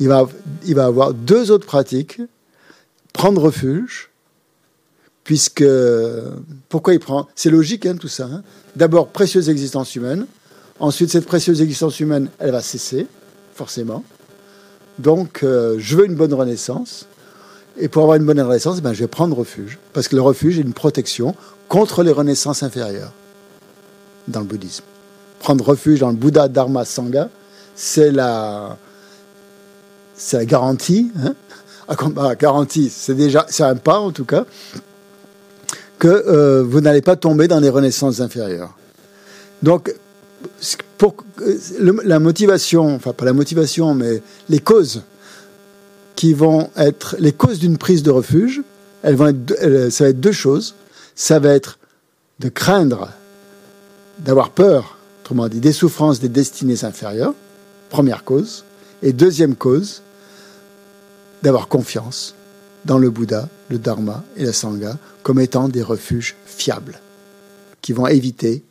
il 0.00 0.08
va, 0.08 0.28
il 0.64 0.74
va 0.74 0.86
avoir 0.86 1.14
deux 1.14 1.50
autres 1.50 1.66
pratiques. 1.66 2.20
Prendre 3.12 3.42
refuge, 3.42 4.10
puisque... 5.24 5.64
Pourquoi 6.68 6.94
il 6.94 7.00
prend? 7.00 7.26
C'est 7.34 7.50
logique, 7.50 7.84
hein, 7.86 7.96
tout 7.96 8.08
ça. 8.08 8.26
Hein. 8.26 8.42
D'abord, 8.76 9.08
précieuse 9.08 9.48
existence 9.48 9.96
humaine. 9.96 10.26
Ensuite, 10.78 11.10
cette 11.10 11.26
précieuse 11.26 11.60
existence 11.60 11.98
humaine, 11.98 12.28
elle 12.38 12.52
va 12.52 12.62
cesser, 12.62 13.06
forcément. 13.54 14.04
Donc, 15.00 15.42
euh, 15.42 15.76
je 15.78 15.96
veux 15.96 16.06
une 16.06 16.14
bonne 16.14 16.32
renaissance. 16.32 17.06
Et 17.80 17.88
pour 17.88 18.02
avoir 18.02 18.16
une 18.16 18.24
bonne 18.24 18.40
renaissance, 18.40 18.80
ben, 18.80 18.92
je 18.92 19.00
vais 19.00 19.08
prendre 19.08 19.36
refuge. 19.36 19.78
Parce 19.92 20.08
que 20.08 20.16
le 20.16 20.22
refuge 20.22 20.58
est 20.58 20.62
une 20.62 20.72
protection 20.72 21.34
contre 21.68 22.02
les 22.02 22.12
renaissances 22.12 22.62
inférieures 22.62 23.12
dans 24.26 24.40
le 24.40 24.46
bouddhisme. 24.46 24.84
Prendre 25.38 25.64
refuge 25.64 26.00
dans 26.00 26.10
le 26.10 26.16
Bouddha 26.16 26.48
Dharma 26.48 26.84
Sangha, 26.84 27.28
c'est 27.76 28.10
la, 28.10 28.76
la 30.32 30.44
garantie, 30.44 31.12
hein 31.22 31.34
ah, 31.88 31.96
bah, 32.10 32.34
garantie, 32.34 32.92
c'est 32.94 33.14
déjà, 33.14 33.46
un 33.60 33.76
pas 33.76 33.98
en 33.98 34.10
tout 34.10 34.24
cas, 34.24 34.44
que 35.98 36.08
euh, 36.08 36.62
vous 36.62 36.80
n'allez 36.80 37.00
pas 37.00 37.16
tomber 37.16 37.48
dans 37.48 37.60
les 37.60 37.70
renaissances 37.70 38.20
inférieures. 38.20 38.76
Donc, 39.62 39.94
pour, 40.98 41.14
la 41.80 42.18
motivation, 42.18 42.94
enfin 42.94 43.12
pas 43.12 43.24
la 43.24 43.32
motivation, 43.32 43.94
mais 43.94 44.22
les 44.48 44.58
causes 44.58 45.02
qui 46.18 46.34
vont 46.34 46.68
être 46.76 47.14
les 47.20 47.30
causes 47.30 47.60
d'une 47.60 47.78
prise 47.78 48.02
de 48.02 48.10
refuge, 48.10 48.62
elles 49.04 49.14
vont 49.14 49.28
être, 49.28 49.88
ça 49.92 50.02
va 50.02 50.10
être 50.10 50.18
deux 50.18 50.32
choses. 50.32 50.74
Ça 51.14 51.38
va 51.38 51.50
être 51.50 51.78
de 52.40 52.48
craindre, 52.48 53.10
d'avoir 54.18 54.50
peur, 54.50 54.98
autrement 55.20 55.46
dit, 55.46 55.60
des 55.60 55.72
souffrances 55.72 56.18
des 56.18 56.28
destinées 56.28 56.84
inférieures, 56.84 57.34
Première 57.88 58.24
cause. 58.24 58.64
Et 59.00 59.12
deuxième 59.12 59.54
cause, 59.54 60.02
d'avoir 61.44 61.68
confiance 61.68 62.34
dans 62.84 62.98
le 62.98 63.10
Bouddha, 63.10 63.48
le 63.68 63.78
Dharma 63.78 64.24
et 64.36 64.44
la 64.44 64.52
Sangha 64.52 64.98
comme 65.22 65.38
étant 65.38 65.68
des 65.68 65.84
refuges 65.84 66.34
fiables 66.46 66.98
qui 67.80 67.92
vont 67.92 68.08
éviter 68.08 68.64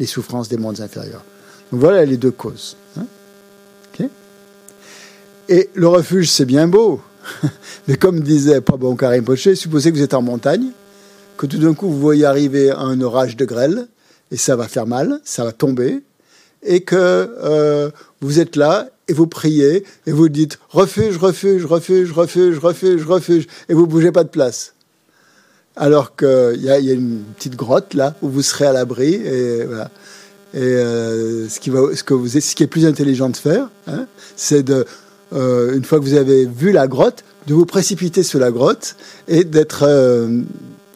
les 0.00 0.06
souffrances 0.06 0.48
des 0.48 0.56
mondes 0.56 0.80
inférieurs. 0.80 1.24
Donc 1.70 1.80
voilà 1.80 2.04
les 2.04 2.16
deux 2.16 2.32
causes. 2.32 2.76
Et 5.48 5.70
le 5.74 5.88
refuge, 5.88 6.30
c'est 6.30 6.44
bien 6.44 6.68
beau. 6.68 7.00
Mais 7.88 7.96
comme 7.96 8.20
disait 8.20 8.60
Prabhu 8.60 8.96
Karim 8.96 9.24
Poché, 9.24 9.54
supposez 9.54 9.90
que 9.90 9.96
vous 9.96 10.02
êtes 10.02 10.14
en 10.14 10.22
montagne, 10.22 10.68
que 11.36 11.46
tout 11.46 11.58
d'un 11.58 11.74
coup 11.74 11.88
vous 11.88 12.00
voyez 12.00 12.24
arriver 12.24 12.70
un 12.70 13.00
orage 13.00 13.36
de 13.36 13.44
grêle, 13.44 13.88
et 14.30 14.36
ça 14.36 14.56
va 14.56 14.68
faire 14.68 14.86
mal, 14.86 15.20
ça 15.24 15.44
va 15.44 15.52
tomber, 15.52 16.02
et 16.62 16.80
que 16.82 16.96
euh, 16.96 17.90
vous 18.20 18.40
êtes 18.40 18.56
là 18.56 18.88
et 19.08 19.12
vous 19.12 19.26
priez 19.26 19.84
et 20.06 20.12
vous 20.12 20.28
dites 20.28 20.58
refuge, 20.70 21.16
refuge, 21.16 21.64
refuge, 21.64 22.12
refuge, 22.12 22.58
refuge, 22.58 23.04
refuge, 23.04 23.46
et 23.68 23.74
vous 23.74 23.86
bougez 23.86 24.12
pas 24.12 24.24
de 24.24 24.28
place. 24.28 24.74
Alors 25.74 26.16
qu'il 26.16 26.58
y, 26.58 26.66
y, 26.66 26.70
a 26.70 26.92
une 26.92 27.22
petite 27.36 27.56
grotte 27.56 27.94
là 27.94 28.14
où 28.22 28.28
vous 28.28 28.42
serez 28.42 28.66
à 28.66 28.72
l'abri 28.72 29.14
et 29.14 29.64
voilà. 29.64 29.90
Et 30.54 30.60
euh, 30.60 31.48
ce, 31.48 31.58
qui 31.60 31.70
que 31.70 32.14
vous, 32.14 32.36
est 32.36 32.66
plus 32.66 32.84
intelligent 32.84 33.30
de 33.30 33.36
faire, 33.36 33.70
hein, 33.86 34.06
c'est 34.36 34.62
de, 34.62 34.84
euh, 35.34 35.74
une 35.74 35.84
fois 35.84 35.98
que 35.98 36.04
vous 36.04 36.14
avez 36.14 36.46
vu 36.46 36.72
la 36.72 36.86
grotte, 36.86 37.24
de 37.46 37.54
vous 37.54 37.66
précipiter 37.66 38.22
sur 38.22 38.38
la 38.38 38.50
grotte 38.50 38.96
et 39.28 39.44
d'être 39.44 39.84
euh, 39.86 40.42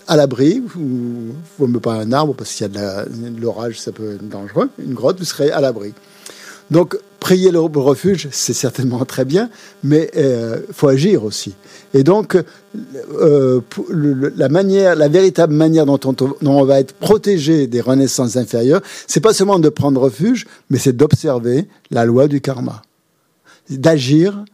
à 0.06 0.16
l'abri, 0.16 0.62
ou 0.76 1.34
vous 1.58 1.66
ne 1.66 1.78
pas 1.78 1.94
un 1.94 2.12
arbre 2.12 2.34
parce 2.34 2.52
qu'il 2.52 2.66
y 2.72 2.78
a 2.78 3.04
de 3.04 3.40
l'orage, 3.40 3.80
ça 3.80 3.92
peut 3.92 4.14
être 4.14 4.28
dangereux. 4.28 4.68
Une 4.78 4.94
grotte, 4.94 5.18
vous 5.18 5.24
serez 5.24 5.50
à 5.50 5.60
l'abri. 5.60 5.92
Donc, 6.70 6.96
prier 7.20 7.50
le 7.50 7.58
refuge, 7.58 8.28
c'est 8.30 8.52
certainement 8.52 9.04
très 9.04 9.24
bien, 9.24 9.50
mais 9.82 10.10
il 10.14 10.20
euh, 10.20 10.58
faut 10.72 10.86
agir 10.86 11.24
aussi. 11.24 11.54
Et 11.92 12.04
donc, 12.04 12.36
euh, 13.20 13.60
la 14.36 14.48
manière, 14.48 14.94
la 14.94 15.08
véritable 15.08 15.52
manière 15.52 15.86
dont 15.86 15.98
on, 16.44 16.64
va 16.64 16.78
être 16.78 16.94
protégé 16.94 17.66
des 17.66 17.80
renaissances 17.80 18.36
inférieures, 18.36 18.80
c'est 19.08 19.20
pas 19.20 19.32
seulement 19.32 19.58
de 19.58 19.68
prendre 19.68 20.00
refuge, 20.00 20.46
mais 20.70 20.78
c'est 20.78 20.92
d'observer 20.92 21.66
la 21.90 22.04
loi 22.04 22.28
du 22.28 22.40
karma, 22.40 22.82
d'agir 23.70 24.44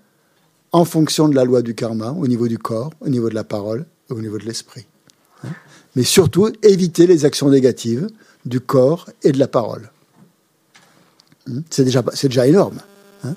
en 0.72 0.84
fonction 0.84 1.28
de 1.28 1.34
la 1.34 1.44
loi 1.44 1.62
du 1.62 1.74
karma 1.74 2.10
au 2.12 2.26
niveau 2.26 2.48
du 2.48 2.58
corps, 2.58 2.90
au 3.00 3.08
niveau 3.08 3.28
de 3.28 3.34
la 3.34 3.44
parole, 3.44 3.86
au 4.08 4.20
niveau 4.20 4.38
de 4.38 4.44
l'esprit 4.44 4.86
mais 5.96 6.02
surtout 6.02 6.50
éviter 6.62 7.06
les 7.06 7.24
actions 7.24 7.50
négatives 7.50 8.08
du 8.44 8.60
corps 8.60 9.10
et 9.22 9.32
de 9.32 9.38
la 9.38 9.48
parole. 9.48 9.90
Hmm? 11.46 11.60
C'est 11.70 11.84
déjà, 11.84 12.02
déjà 12.02 12.46
énorme. 12.46 12.78
Hein? 13.24 13.34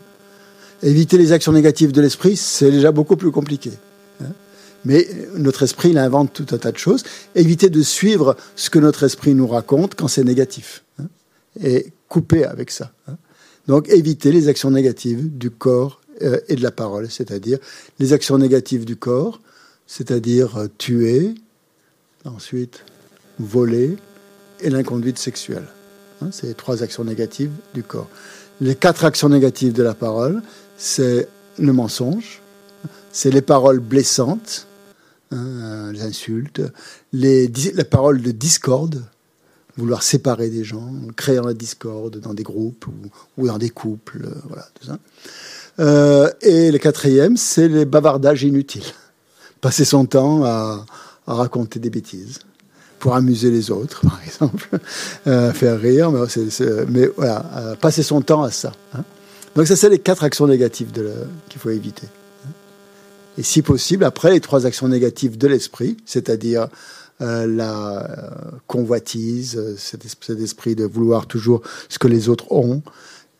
éviter 0.84 1.18
les 1.18 1.32
actions 1.32 1.52
négatives 1.52 1.92
de 1.92 2.02
l'esprit, 2.02 2.36
c'est 2.38 2.72
déjà 2.72 2.92
beaucoup 2.92 3.18
plus 3.18 3.32
compliqué. 3.32 3.72
Hein? 4.22 4.32
Mais 4.86 5.08
notre 5.36 5.64
esprit, 5.64 5.90
il 5.90 5.98
invente 5.98 6.34
tout 6.34 6.46
un 6.52 6.58
tas 6.58 6.72
de 6.72 6.78
choses. 6.78 7.04
Éviter 7.34 7.70
de 7.70 7.82
suivre 7.82 8.36
ce 8.56 8.70
que 8.70 8.80
notre 8.80 9.04
esprit 9.04 9.34
nous 9.34 9.48
raconte 9.48 9.96
quand 9.96 10.08
c'est 10.08 10.24
négatif. 10.24 10.84
Hein? 11.00 11.06
et 11.62 11.94
couper 12.10 12.44
avec 12.44 12.70
ça. 12.70 12.92
Donc 13.68 13.90
éviter 13.90 14.32
les 14.32 14.48
actions 14.48 14.72
négatives 14.72 15.38
du 15.38 15.50
corps 15.50 16.02
euh, 16.22 16.40
et 16.48 16.56
de 16.56 16.64
la 16.64 16.72
parole, 16.72 17.10
c'est-à-dire 17.10 17.58
les 18.00 18.14
actions 18.14 18.38
négatives 18.38 18.86
du 18.86 18.96
corps, 18.96 19.42
c'est-à-dire 19.88 20.58
euh, 20.58 20.68
tuer, 20.78 21.36
ensuite 22.26 22.84
voler 23.40 23.98
et 24.62 24.70
l'inconduite 24.70 25.18
sexuelle. 25.18 25.68
Hein, 26.22 26.30
c'est 26.32 26.48
les 26.48 26.54
trois 26.54 26.84
actions 26.84 27.04
négatives 27.04 27.52
du 27.74 27.84
corps. 27.84 28.10
Les 28.62 28.76
quatre 28.76 29.04
actions 29.04 29.30
négatives 29.30 29.74
de 29.74 29.84
la 29.84 29.94
parole, 29.94 30.42
c'est 30.78 31.28
le 31.60 31.74
mensonge, 31.74 32.42
c'est 33.12 33.32
les 33.32 33.42
paroles 33.42 33.80
blessantes, 33.80 34.68
hein, 35.32 35.92
les 35.92 36.04
insultes, 36.04 36.62
les, 37.12 37.50
paroles 37.90 38.22
de 38.22 38.32
discorde, 38.32 39.04
vouloir 39.78 40.04
séparer 40.04 40.50
des 40.50 40.64
gens, 40.64 40.92
créer 41.16 41.42
la 41.44 41.54
discorde 41.54 42.20
dans 42.20 42.34
des 42.34 42.44
groupes 42.44 42.86
ou, 43.38 43.48
dans 43.48 43.58
des 43.58 43.70
couples, 43.70 44.22
euh, 44.26 44.42
voilà, 44.48 44.68
tout 44.80 44.88
ça. 44.88 44.98
Euh, 45.80 46.32
et 46.42 46.72
le 46.72 46.78
quatrième, 46.78 47.36
c'est 47.36 47.68
les 47.68 47.86
bavardages 47.86 48.44
inutiles. 48.44 48.84
Passer 49.62 49.86
son 49.86 50.06
temps 50.06 50.46
à, 50.46 50.86
raconter 51.28 51.80
des 51.80 51.90
bêtises 51.90 52.40
pour 53.00 53.16
amuser 53.16 53.50
les 53.50 53.72
autres, 53.72 54.02
par 54.04 54.22
exemple, 54.26 54.70
euh, 55.28 55.52
faire 55.52 55.80
rire, 55.80 56.12
mais, 56.88 57.10
voilà, 57.18 57.76
passer 57.82 58.04
son 58.04 58.22
temps 58.22 58.44
à 58.44 58.52
ça. 58.52 58.72
Hein. 58.94 59.04
Donc 59.56 59.68
ça, 59.68 59.76
c'est 59.76 59.90
les 59.90 60.00
quatre 60.00 60.24
actions 60.24 60.48
négatives 60.48 60.92
qu'il 61.50 61.60
faut 61.60 61.72
éviter. 61.72 62.08
Hein. 62.46 62.52
Et 63.38 63.44
si 63.44 63.62
possible, 63.64 64.04
après 64.04 64.32
les 64.32 64.40
trois 64.40 64.66
actions 64.66 64.88
négatives 64.88 65.38
de 65.38 65.48
l'esprit, 65.48 65.98
c'est-à-dire 66.06 66.68
euh, 67.22 67.48
la 67.48 68.08
convoitise, 68.68 69.76
cet, 69.78 70.06
esprit 70.06 70.76
de 70.76 70.86
vouloir 70.86 71.28
toujours 71.28 71.62
ce 71.90 72.00
que 72.00 72.08
les 72.08 72.30
autres 72.30 72.52
ont. 72.52 72.82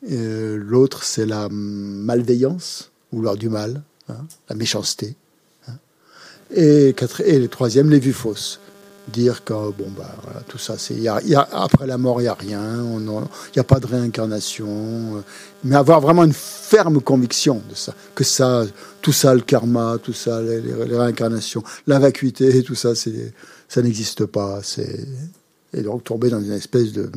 L'autre, 0.08 1.04
c'est 1.04 1.26
la 1.26 1.50
malveillance, 1.50 2.92
vouloir 3.12 3.38
du 3.38 3.50
mal, 3.50 3.82
hein, 4.08 4.28
la 4.50 4.56
méchanceté. 4.56 5.16
Et, 6.54 6.94
et 7.26 7.40
le 7.40 7.48
troisième, 7.48 7.90
les 7.90 8.00
vues 8.00 8.14
fausses. 8.14 8.60
Dire 9.08 9.44
que 9.44 9.54
bon 9.54 9.92
bah 9.96 10.16
tout 10.48 10.58
ça 10.58 10.80
c'est 10.80 10.96
y 10.96 11.08
a, 11.08 11.48
après 11.52 11.86
la 11.86 12.00
mort 12.00 12.22
il 12.22 12.26
y 12.26 12.28
a 12.28 12.34
rien, 12.34 12.84
il 12.84 13.04
n'y 13.04 13.60
a 13.60 13.64
pas 13.64 13.80
de 13.80 13.86
réincarnation, 13.86 14.66
euh, 14.68 15.22
mais 15.64 15.76
avoir 15.76 16.02
vraiment 16.02 16.24
une 16.24 16.34
ferme 16.34 17.00
conviction 17.00 17.62
de 17.70 17.76
ça, 17.76 17.94
que 18.16 18.24
ça, 18.24 18.66
tout 19.04 19.12
ça 19.12 19.36
le 19.36 19.42
karma, 19.42 20.00
tout 20.02 20.14
ça 20.14 20.42
les, 20.42 20.74
réincarnations, 20.74 21.64
la 21.86 22.00
vacuité, 22.00 22.64
tout 22.64 22.74
ça 22.74 22.96
c'est 22.96 23.32
ça 23.68 23.82
n'existe 23.82 24.26
pas, 24.26 24.62
et 25.74 25.82
donc 25.82 26.04
tomber 26.04 26.30
dans 26.30 26.42
une 26.42 26.54
espèce 26.54 26.92
de 26.92 27.10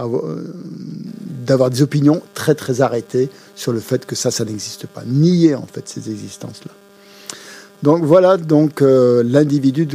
euh, 0.00 0.44
d'avoir 1.46 1.70
des 1.70 1.82
opinions 1.82 2.22
très 2.34 2.54
très 2.54 2.80
arrêtées 2.80 3.28
sur 3.54 3.72
le 3.72 3.80
fait 3.80 4.06
que 4.06 4.14
ça 4.14 4.30
ça 4.30 4.44
n'existe 4.44 4.86
pas, 4.86 5.02
nier 5.06 5.54
en 5.54 5.66
fait 5.66 5.88
ces 5.88 6.10
existences 6.10 6.64
là. 6.64 6.72
Donc 7.82 8.04
voilà 8.04 8.36
donc 8.36 8.80
euh, 8.80 9.22
l'individu 9.22 9.86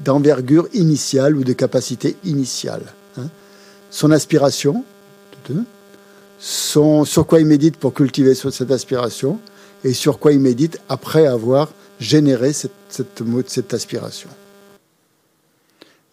d'envergure 0.00 0.68
initiale 0.74 1.36
ou 1.36 1.44
de 1.44 1.52
capacité 1.52 2.16
initiale. 2.24 2.82
Hein. 3.16 3.28
Son 3.90 4.10
aspiration, 4.10 4.84
son, 6.38 7.04
sur 7.04 7.26
quoi 7.26 7.40
il 7.40 7.46
médite 7.46 7.76
pour 7.76 7.94
cultiver 7.94 8.34
cette 8.34 8.70
aspiration 8.70 9.38
et 9.84 9.92
sur 9.92 10.18
quoi 10.18 10.32
il 10.32 10.40
médite 10.40 10.78
après 10.88 11.26
avoir 11.26 11.72
généré 12.02 12.52
cette, 12.52 12.72
cette, 13.46 13.74
aspiration. 13.74 14.28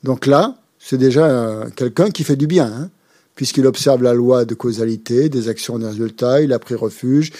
Donc 0.04 0.26
là, 0.26 0.58
c'est 0.80 0.98
déjà 0.98 1.66
quelqu'un 1.76 2.10
qui 2.12 2.24
fait 2.24 2.36
du 2.36 2.48
bien, 2.48 2.66
hein, 2.66 2.90
puisqu'il 3.36 3.66
observe 3.68 4.04
la 4.04 4.14
loi 4.14 4.46
de 4.46 4.54
causalité, 4.54 5.30
des 5.30 5.50
actions 5.50 5.80
des 5.80 5.88
résultats, 5.88 6.42
il 6.42 6.54
a 6.54 6.60
pris 6.60 6.76
refuge. 6.76 7.32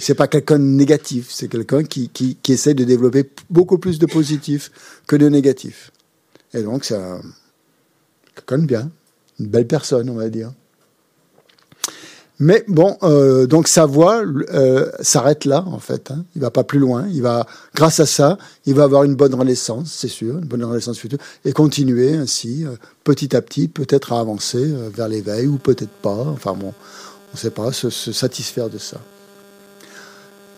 C'est 0.00 0.14
pas 0.14 0.28
quelqu'un 0.28 0.58
de 0.58 0.64
négatif, 0.64 1.28
c'est 1.30 1.48
quelqu'un 1.48 1.82
qui, 1.82 2.08
qui, 2.08 2.36
qui, 2.36 2.52
essaie 2.52 2.74
de 2.74 2.84
développer 2.84 3.28
beaucoup 3.50 3.78
plus 3.78 3.98
de 3.98 4.06
positif 4.06 4.70
que 5.06 5.16
de 5.16 5.28
négatif. 5.28 5.92
Et 6.54 6.62
donc, 6.62 6.84
c'est 6.84 6.98
quelqu'un 8.34 8.58
de 8.58 8.66
bien, 8.66 8.90
une 9.40 9.46
belle 9.46 9.66
personne, 9.66 10.10
on 10.10 10.14
va 10.14 10.28
dire. 10.28 10.52
Mais 12.38 12.64
bon, 12.68 12.98
euh, 13.02 13.46
donc 13.46 13.66
sa 13.66 13.86
voie 13.86 14.22
euh, 14.52 14.90
s'arrête 15.00 15.46
là, 15.46 15.64
en 15.66 15.78
fait. 15.78 16.10
Hein. 16.10 16.24
Il 16.34 16.42
va 16.42 16.50
pas 16.50 16.64
plus 16.64 16.78
loin. 16.78 17.06
Il 17.10 17.22
va, 17.22 17.46
grâce 17.74 17.98
à 17.98 18.06
ça, 18.06 18.36
il 18.66 18.74
va 18.74 18.84
avoir 18.84 19.04
une 19.04 19.14
bonne 19.14 19.34
renaissance, 19.34 19.90
c'est 19.90 20.08
sûr, 20.08 20.36
une 20.38 20.44
bonne 20.44 20.62
renaissance 20.62 20.98
future, 20.98 21.18
et 21.46 21.52
continuer 21.52 22.14
ainsi, 22.14 22.64
euh, 22.66 22.76
petit 23.04 23.34
à 23.34 23.40
petit, 23.40 23.68
peut-être 23.68 24.12
à 24.12 24.20
avancer 24.20 24.70
vers 24.94 25.08
l'éveil 25.08 25.46
ou 25.46 25.56
peut-être 25.56 25.90
pas. 26.02 26.26
Enfin 26.32 26.52
bon, 26.52 26.74
on 27.32 27.34
ne 27.34 27.38
sait 27.38 27.50
pas, 27.50 27.72
se, 27.72 27.88
satisfaire 27.88 28.68
de 28.68 28.78
ça. 28.78 29.00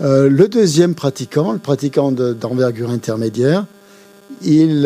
Le 0.00 0.47
deuxième 0.47 0.94
pratiquant, 0.94 1.52
le 1.52 1.58
pratiquant 1.58 2.12
d'envergure 2.12 2.90
intermédiaire, 2.90 3.66
il, 4.42 4.82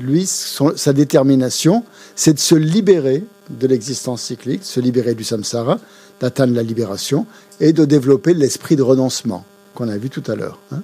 lui, 0.00 0.24
sa 0.26 0.92
détermination, 0.92 1.84
c'est 2.14 2.34
de 2.34 2.38
se 2.38 2.54
libérer 2.54 3.24
de 3.50 3.66
l'existence 3.66 4.22
cyclique, 4.22 4.64
se 4.64 4.80
libérer 4.80 5.14
du 5.14 5.24
samsara, 5.24 5.78
d'atteindre 6.20 6.54
la 6.54 6.62
libération 6.62 7.26
et 7.60 7.72
de 7.72 7.84
développer 7.84 8.34
l'esprit 8.34 8.76
de 8.76 8.82
renoncement 8.82 9.44
qu'on 9.74 9.88
a 9.88 9.96
vu 9.96 10.10
tout 10.10 10.22
à 10.26 10.34
l'heure. 10.34 10.58
Hein. 10.72 10.82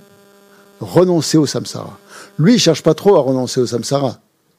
renoncer 0.80 1.38
au 1.38 1.46
samsara. 1.46 1.98
Lui, 2.38 2.54
il 2.54 2.58
cherche 2.58 2.82
pas 2.82 2.94
trop 2.94 3.16
à 3.16 3.20
renoncer 3.20 3.60
au 3.60 3.66
samsara. 3.66 4.18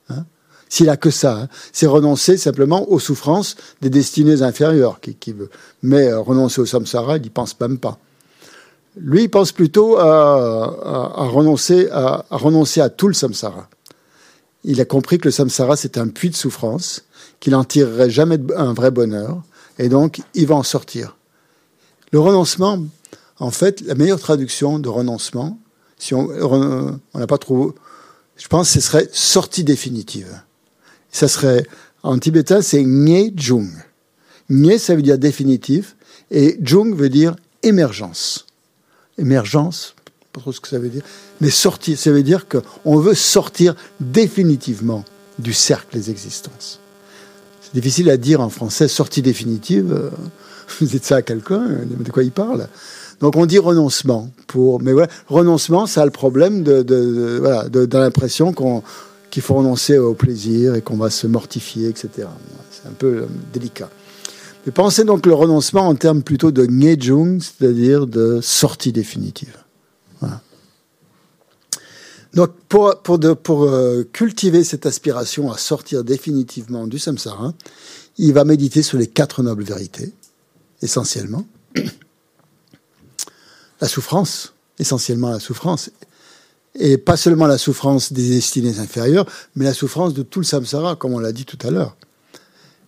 Hein. 0.09 0.25
S'il 0.69 0.89
a 0.89 0.97
que 0.97 1.11
ça, 1.11 1.37
hein. 1.37 1.47
c'est 1.71 1.85
renoncer 1.85 2.37
simplement 2.37 2.89
aux 2.91 2.99
souffrances 2.99 3.55
des 3.81 3.89
destinées 3.89 4.41
inférieures 4.41 4.99
qui, 4.99 5.33
veut. 5.33 5.49
Mais 5.81 6.07
euh, 6.07 6.19
renoncer 6.19 6.61
au 6.61 6.65
samsara, 6.65 7.17
il 7.17 7.23
n'y 7.23 7.29
pense 7.29 7.59
même 7.59 7.77
pas. 7.77 7.99
Lui, 8.95 9.23
il 9.23 9.29
pense 9.29 9.51
plutôt 9.51 9.97
à 9.97 11.25
renoncer, 11.31 11.89
à, 11.89 12.25
à 12.29 12.37
renoncer 12.37 12.79
à 12.79 12.89
tout 12.89 13.07
le 13.07 13.15
samsara. 13.15 13.67
Il 14.63 14.79
a 14.79 14.85
compris 14.85 15.17
que 15.17 15.25
le 15.25 15.31
samsara, 15.31 15.75
c'est 15.75 15.97
un 15.97 16.07
puits 16.07 16.29
de 16.29 16.35
souffrance 16.35 17.03
qu'il 17.43 17.51
n'en 17.51 17.65
tirerait 17.65 18.09
jamais 18.09 18.39
un 18.55 18.71
vrai 18.71 18.89
bonheur, 18.89 19.43
et 19.77 19.89
donc 19.89 20.21
il 20.33 20.47
va 20.47 20.55
en 20.55 20.63
sortir. 20.63 21.17
Le 22.13 22.19
renoncement, 22.21 22.81
en 23.37 23.51
fait, 23.51 23.81
la 23.81 23.95
meilleure 23.95 24.21
traduction 24.21 24.79
de 24.79 24.87
renoncement, 24.87 25.59
si 25.97 26.13
on 26.13 26.99
n'a 27.13 27.27
pas 27.27 27.37
trop, 27.37 27.75
je 28.37 28.47
pense 28.47 28.69
que 28.69 28.79
ce 28.79 28.87
serait 28.87 29.09
sortie 29.11 29.65
définitive. 29.65 30.39
Ça 31.11 31.27
serait, 31.27 31.67
en 32.01 32.17
tibétain, 32.17 32.61
c'est 32.61 32.81
Nye 32.81 33.33
Jung. 33.35 33.67
Nye, 34.49 34.79
ça 34.79 34.95
veut 34.95 35.01
dire 35.01 35.17
définitif, 35.17 35.97
et 36.31 36.57
Jung 36.61 36.95
veut 36.95 37.09
dire 37.09 37.35
émergence. 37.61 38.45
Émergence, 39.17 39.95
pas 40.31 40.39
trop 40.39 40.53
ce 40.53 40.61
que 40.61 40.69
ça 40.69 40.79
veut 40.79 40.87
dire, 40.87 41.03
mais 41.41 41.49
sortir, 41.49 41.97
ça 41.97 42.09
veut 42.09 42.23
dire 42.23 42.45
qu'on 42.47 42.99
veut 42.99 43.15
sortir 43.15 43.75
définitivement 43.99 45.03
du 45.39 45.51
cercle 45.51 45.97
des 45.97 46.09
existences 46.09 46.79
difficile 47.73 48.09
à 48.09 48.17
dire 48.17 48.41
en 48.41 48.49
français, 48.49 48.87
sortie 48.87 49.21
définitive. 49.21 49.91
Euh, 49.91 50.09
vous 50.79 50.87
dites 50.87 51.05
ça 51.05 51.17
à 51.17 51.21
quelqu'un, 51.21 51.65
de 51.85 52.11
quoi 52.11 52.23
il 52.23 52.31
parle 52.31 52.67
donc 53.19 53.37
on 53.37 53.45
dit 53.45 53.57
renoncement 53.57 54.29
pour, 54.47 54.81
mais 54.81 54.91
voilà, 54.91 55.07
renoncement, 55.29 55.85
ça 55.85 56.01
a 56.01 56.05
le 56.05 56.11
problème 56.11 56.61
de, 56.61 56.83
de, 56.83 56.83
de 56.83 57.37
voilà, 57.39 57.69
de, 57.69 57.85
de 57.85 57.97
l'impression 57.97 58.51
qu'on 58.51 58.83
qu'il 59.33 59.41
faut 59.41 59.55
renoncer 59.55 59.97
au 59.97 60.13
plaisir 60.13 60.75
et 60.75 60.81
qu'on 60.81 60.97
va 60.97 61.09
se 61.09 61.25
mortifier, 61.25 61.87
etc. 61.87 62.27
C'est 62.69 62.87
un 62.87 62.91
peu 62.91 63.07
euh, 63.07 63.25
délicat. 63.51 63.89
Mais 64.65 64.71
pensez 64.71 65.05
donc 65.05 65.25
le 65.25 65.33
renoncement 65.33 65.87
en 65.87 65.95
termes 65.95 66.21
plutôt 66.21 66.51
de 66.51 66.67
ngejung, 66.67 67.39
c'est-à-dire 67.39 68.05
de 68.05 68.41
sortie 68.41 68.91
définitive. 68.91 69.55
Donc, 72.33 72.51
pour 72.67 73.63
euh, 73.63 74.03
cultiver 74.11 74.63
cette 74.63 74.85
aspiration 74.85 75.51
à 75.51 75.57
sortir 75.57 76.03
définitivement 76.03 76.87
du 76.87 76.97
samsara, 76.97 77.53
il 78.17 78.33
va 78.33 78.43
méditer 78.43 78.81
sur 78.81 78.97
les 78.97 79.07
quatre 79.07 79.43
nobles 79.43 79.63
vérités, 79.63 80.13
essentiellement. 80.81 81.45
La 83.81 83.89
souffrance, 83.89 84.53
essentiellement 84.79 85.29
la 85.29 85.41
souffrance, 85.41 85.91
et 86.75 86.97
pas 86.97 87.17
seulement 87.17 87.47
la 87.47 87.57
souffrance 87.57 88.13
des 88.13 88.29
destinées 88.29 88.79
inférieures, 88.79 89.25
mais 89.55 89.65
la 89.65 89.73
souffrance 89.73 90.13
de 90.13 90.23
tout 90.23 90.39
le 90.39 90.45
samsara, 90.45 90.95
comme 90.95 91.13
on 91.13 91.19
l'a 91.19 91.33
dit 91.33 91.43
tout 91.43 91.57
à 91.67 91.69
l'heure. 91.69 91.97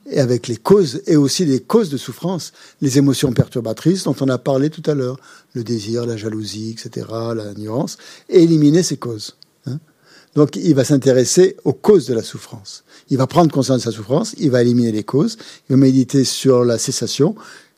Et 0.09 0.19
avec 0.19 0.47
les 0.47 0.57
causes, 0.57 1.01
et 1.07 1.15
aussi 1.15 1.45
les 1.45 1.59
causes 1.59 1.89
de 1.89 1.97
souffrance, 1.97 2.53
les 2.81 2.97
émotions 2.97 3.33
perturbatrices 3.33 4.03
dont 4.03 4.15
on 4.21 4.29
a 4.29 4.37
parlé 4.37 4.69
tout 4.69 4.83
à 4.85 4.93
l'heure, 4.93 5.19
le 5.53 5.63
désir, 5.63 6.05
la 6.05 6.15
jalousie, 6.15 6.75
etc., 6.77 7.07
la 7.35 7.53
nuance, 7.55 7.97
et 8.29 8.43
éliminer 8.43 8.83
ces 8.83 8.97
causes. 8.97 9.35
Hein. 9.65 9.79
Donc 10.35 10.55
il 10.57 10.75
va 10.75 10.83
s'intéresser 10.83 11.57
aux 11.63 11.73
causes 11.73 12.05
de 12.05 12.13
la 12.13 12.21
souffrance. 12.21 12.83
Il 13.09 13.17
va 13.17 13.25
prendre 13.25 13.51
conscience 13.51 13.79
de 13.79 13.83
sa 13.83 13.91
souffrance, 13.91 14.35
il 14.37 14.51
va 14.51 14.61
éliminer 14.61 14.91
les 14.91 15.03
causes, 15.03 15.37
il 15.69 15.73
va 15.73 15.77
méditer 15.77 16.23
sur 16.23 16.65
la 16.65 16.77
cessation, 16.77 17.35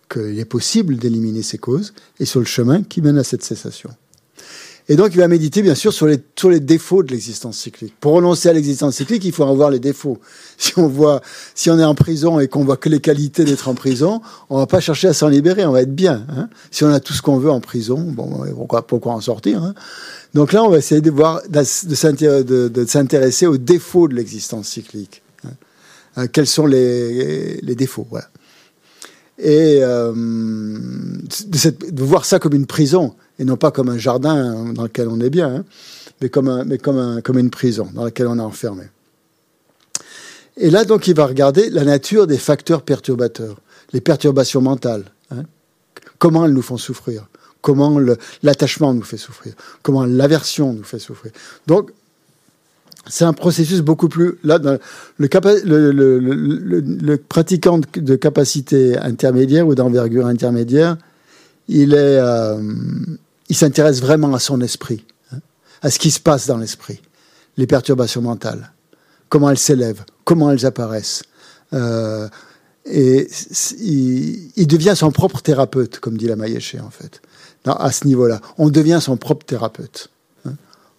qu'il 0.09 0.39
est 0.39 0.45
possible 0.45 0.97
d'éliminer 0.97 1.43
ces 1.43 1.57
causes, 1.57 1.93
et 2.19 2.25
sur 2.25 2.39
le 2.39 2.45
chemin 2.45 2.83
qui 2.83 3.01
mène 3.01 3.17
à 3.17 3.23
cette 3.23 3.43
cessation. 3.43 3.89
Et 4.89 4.95
donc, 4.95 5.09
il 5.13 5.17
va 5.17 5.27
méditer, 5.27 5.61
bien 5.61 5.75
sûr, 5.75 5.91
sur 5.91 6.07
les, 6.07 6.17
sur 6.37 6.49
les 6.49 6.61
défauts 6.61 7.03
de 7.03 7.11
l'existence 7.11 7.57
cyclique. 7.57 7.93
Pour 7.99 8.13
renoncer 8.13 8.47
à 8.47 8.53
l'existence 8.53 8.95
cyclique, 8.95 9.25
il 9.25 9.33
faut 9.33 9.43
en 9.43 9.53
voir 9.53 9.69
les 9.69 9.79
défauts. 9.79 10.19
Si 10.59 10.73
on 10.75 10.87
voit, 10.87 11.21
si 11.53 11.69
on 11.69 11.77
est 11.77 11.83
en 11.83 11.93
prison 11.93 12.39
et 12.39 12.47
qu'on 12.47 12.63
voit 12.63 12.77
que 12.77 12.89
les 12.89 12.99
qualités 12.99 13.45
d'être 13.45 13.67
en 13.67 13.75
prison, 13.75 14.21
on 14.49 14.57
va 14.57 14.65
pas 14.65 14.79
chercher 14.79 15.07
à 15.07 15.13
s'en 15.13 15.27
libérer, 15.27 15.67
on 15.67 15.71
va 15.71 15.83
être 15.83 15.93
bien. 15.93 16.25
Hein. 16.29 16.49
Si 16.71 16.83
on 16.83 16.89
a 16.89 16.99
tout 16.99 17.13
ce 17.13 17.21
qu'on 17.21 17.37
veut 17.37 17.51
en 17.51 17.59
prison, 17.59 17.99
bon, 17.99 18.43
pourquoi, 18.55 18.87
pourquoi 18.87 19.13
en 19.13 19.21
sortir 19.21 19.61
hein? 19.61 19.75
Donc 20.33 20.53
là, 20.53 20.63
on 20.63 20.69
va 20.69 20.79
essayer 20.79 20.99
de 20.99 21.11
voir, 21.11 21.43
de, 21.47 21.63
s'intéresser 21.63 23.45
aux 23.45 23.57
défauts 23.57 24.07
de 24.07 24.15
l'existence 24.15 24.67
cyclique. 24.67 25.21
Hein. 25.45 25.51
Euh, 26.17 26.27
quels 26.31 26.47
sont 26.47 26.65
les, 26.65 27.61
les 27.61 27.75
défauts, 27.75 28.07
voilà. 28.09 28.29
Et 29.37 29.79
euh, 29.81 30.11
de, 30.11 31.57
cette, 31.57 31.93
de 31.93 32.03
voir 32.03 32.25
ça 32.25 32.39
comme 32.39 32.55
une 32.55 32.65
prison 32.65 33.13
et 33.39 33.45
non 33.45 33.57
pas 33.57 33.71
comme 33.71 33.89
un 33.89 33.97
jardin 33.97 34.73
dans 34.73 34.83
lequel 34.83 35.07
on 35.07 35.19
est 35.19 35.29
bien, 35.29 35.57
hein, 35.57 35.65
mais, 36.21 36.29
comme, 36.29 36.47
un, 36.47 36.63
mais 36.63 36.77
comme, 36.77 36.97
un, 36.97 37.21
comme 37.21 37.37
une 37.37 37.49
prison 37.49 37.89
dans 37.93 38.03
laquelle 38.03 38.27
on 38.27 38.37
est 38.37 38.41
enfermé. 38.41 38.85
Et 40.57 40.69
là, 40.71 40.85
donc, 40.85 41.07
il 41.07 41.15
va 41.15 41.27
regarder 41.27 41.69
la 41.69 41.83
nature 41.83 42.25
des 42.25 42.37
facteurs 42.37 42.81
perturbateurs, 42.81 43.61
les 43.93 44.01
perturbations 44.01 44.61
mentales. 44.61 45.03
Hein, 45.29 45.43
comment 46.17 46.45
elles 46.45 46.53
nous 46.53 46.63
font 46.63 46.77
souffrir, 46.77 47.27
comment 47.61 47.99
l'attachement 48.41 48.93
nous 48.93 49.03
fait 49.03 49.17
souffrir, 49.17 49.53
comment 49.83 50.05
l'aversion 50.05 50.73
nous 50.73 50.83
fait 50.83 50.99
souffrir. 50.99 51.31
Donc, 51.67 51.91
c'est 53.09 53.23
un 53.23 53.33
processus 53.33 53.81
beaucoup 53.81 54.09
plus 54.09 54.37
là 54.43 54.59
le, 55.17 57.15
pratiquant 57.15 57.79
de 57.93 58.15
capacité 58.15 58.97
intermédiaire 58.97 59.65
ou 59.65 59.75
d'envergure 59.75 60.25
intermédiaire 60.25 60.97
il 61.69 61.93
est 61.93 62.19
euh, 62.19 62.57
il 63.49 63.55
s'intéresse 63.55 64.01
vraiment 64.01 64.33
à 64.33 64.39
son 64.39 64.61
esprit, 64.61 65.05
hein, 65.33 65.39
à 65.81 65.89
ce 65.89 65.99
qui 65.99 66.11
se 66.11 66.19
passe 66.19 66.47
dans 66.47 66.57
l'esprit, 66.57 67.01
les 67.57 67.67
perturbations 67.67 68.21
mentales, 68.21 68.71
comment 69.29 69.49
elles 69.49 69.57
s'élèvent, 69.57 70.03
comment 70.23 70.51
elles 70.51 70.65
apparaissent. 70.65 71.23
Euh, 71.73 72.27
et 72.85 73.27
il, 73.79 74.67
devient 74.67 74.93
son 74.95 75.11
propre 75.11 75.41
thérapeute, 75.41 75.99
comme 75.99 76.17
dit 76.17 76.27
la 76.27 76.37
Maïeché, 76.37 76.79
en 76.79 76.89
fait. 76.89 77.21
À 77.65 77.91
ce 77.91 78.07
niveau-là, 78.07 78.39
on 78.57 78.69
devient 78.69 78.99
son 79.01 79.17
propre 79.17 79.45
thérapeute. 79.45 80.09
Hein. 80.45 80.53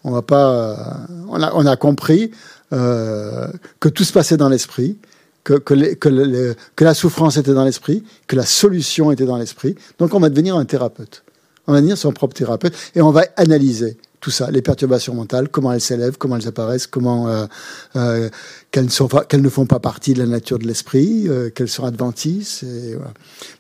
On 0.05 0.11
va 0.11 0.21
pas, 0.21 0.75
a, 0.75 1.55
on 1.55 1.65
a 1.65 1.77
compris 1.77 2.31
euh, 2.75 3.49
que 3.81 3.89
tout 3.89 4.05
se 4.05 4.13
passait 4.13 4.37
dans 4.37 4.51
l'esprit, 4.51 4.99
que, 5.45 5.55
que, 5.55 5.73
les, 5.73 5.97
que, 5.97 6.11
les, 6.11 6.55
que, 6.77 6.85
la 6.85 6.93
souffrance 6.93 7.39
était 7.39 7.55
dans 7.55 7.65
l'esprit, 7.65 8.05
que 8.27 8.37
la 8.37 8.45
solution 8.45 9.11
était 9.11 9.25
dans 9.25 9.39
l'esprit. 9.39 9.77
Donc 9.99 10.13
on 10.13 10.21
va 10.21 10.29
devenir 10.29 10.57
un 10.57 10.67
thérapeute 10.67 11.25
on 11.69 11.73
va 11.73 11.79
devenir 11.79 11.97
son 11.97 12.13
propre 12.13 12.35
thérapeute 12.35 12.75
et 12.97 13.01
on 13.01 13.13
va 13.13 13.25
analyser 13.37 13.97
tout 14.21 14.31
ça, 14.31 14.51
les 14.51 14.63
perturbations 14.63 15.15
mentales, 15.15 15.49
comment 15.49 15.73
elles 15.73 15.81
s'élèvent, 15.81 16.19
comment 16.19 16.37
elles 16.37 16.49
apparaissent, 16.49 16.89
comment 16.89 17.29
euh, 17.29 17.47
euh, 17.95 18.29
qu'elles, 18.73 18.89
qu'elles 19.29 19.43
ne 19.43 19.49
font 19.49 19.67
pas 19.67 19.79
partie 19.79 20.13
de 20.13 20.19
la 20.19 20.27
nature 20.27 20.59
de 20.59 20.67
l'esprit, 20.67 21.29
euh, 21.29 21.51
qu'elles 21.51 21.69
sont 21.69 21.85
adventices. 21.85 22.65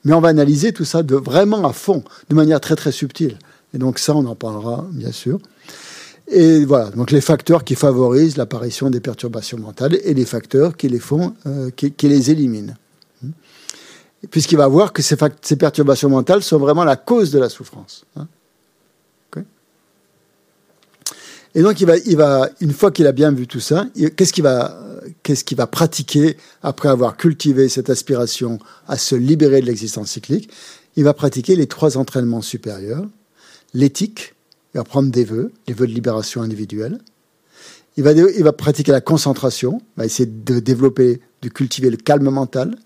Mais 0.04 0.14
on 0.14 0.20
va 0.20 0.28
analyser 0.28 0.72
tout 0.72 0.84
ça 0.84 1.04
de 1.04 1.14
vraiment 1.14 1.64
à 1.68 1.72
fond, 1.72 2.02
de 2.28 2.34
manière 2.34 2.60
très 2.60 2.74
très 2.74 2.90
subtile. 2.90 3.38
Et 3.72 3.78
donc 3.78 4.00
ça, 4.00 4.16
on 4.16 4.26
en 4.26 4.34
parlera 4.34 4.84
bien 4.90 5.12
sûr. 5.12 5.38
Et 6.30 6.64
voilà, 6.64 6.90
donc 6.90 7.10
les 7.10 7.20
facteurs 7.20 7.64
qui 7.64 7.74
favorisent 7.74 8.36
l'apparition 8.36 8.90
des 8.90 9.00
perturbations 9.00 9.58
mentales 9.58 9.98
et 10.02 10.12
les 10.12 10.26
facteurs 10.26 10.76
qui 10.76 10.88
les 10.88 10.98
font, 10.98 11.34
euh, 11.46 11.70
qui 11.70 12.08
les 12.08 12.30
éliminent. 12.30 12.74
Puisqu'il 14.30 14.56
va 14.56 14.68
voir 14.68 14.92
que 14.92 15.02
ces, 15.02 15.16
perturbations 15.56 16.08
mentales 16.08 16.42
sont 16.42 16.58
vraiment 16.58 16.84
la 16.84 16.96
cause 16.96 17.30
de 17.30 17.38
la 17.38 17.48
souffrance. 17.48 18.04
Hein. 18.16 18.26
Et 21.54 21.62
donc, 21.62 21.80
il 21.80 22.16
va, 22.16 22.48
une 22.60 22.72
fois 22.72 22.92
qu'il 22.92 23.06
a 23.06 23.12
bien 23.12 23.32
vu 23.32 23.46
tout 23.46 23.58
ça, 23.58 23.86
qu'est-ce 24.16 24.32
qu'il 24.32 24.44
va, 24.44 24.78
qu'est-ce 25.22 25.44
qu'il 25.44 25.56
va 25.56 25.66
pratiquer 25.66 26.36
après 26.62 26.88
avoir 26.88 27.16
cultivé 27.16 27.68
cette 27.68 27.90
aspiration 27.90 28.58
à 28.86 28.98
se 28.98 29.16
libérer 29.16 29.60
de 29.62 29.66
l'existence 29.66 30.10
cyclique? 30.10 30.50
Il 30.94 31.04
va 31.04 31.14
pratiquer 31.14 31.56
les 31.56 31.66
trois 31.66 31.96
entraînements 31.96 32.42
supérieurs 32.42 33.06
l'éthique, 33.74 34.34
il 34.74 34.78
va 34.78 34.84
prendre 34.84 35.10
des 35.10 35.24
vœux, 35.24 35.52
les 35.66 35.74
vœux 35.74 35.86
de 35.86 35.92
libération 35.92 36.42
individuelle. 36.42 36.98
Il 37.96 38.04
va, 38.04 38.12
il 38.12 38.44
va 38.44 38.52
pratiquer 38.52 38.92
la 38.92 39.00
concentration, 39.00 39.80
il 39.96 40.00
va 40.00 40.06
essayer 40.06 40.26
de 40.28 40.60
développer, 40.60 41.20
de 41.42 41.48
cultiver 41.48 41.90
le 41.90 41.96
calme 41.96 42.30
mental, 42.30 42.76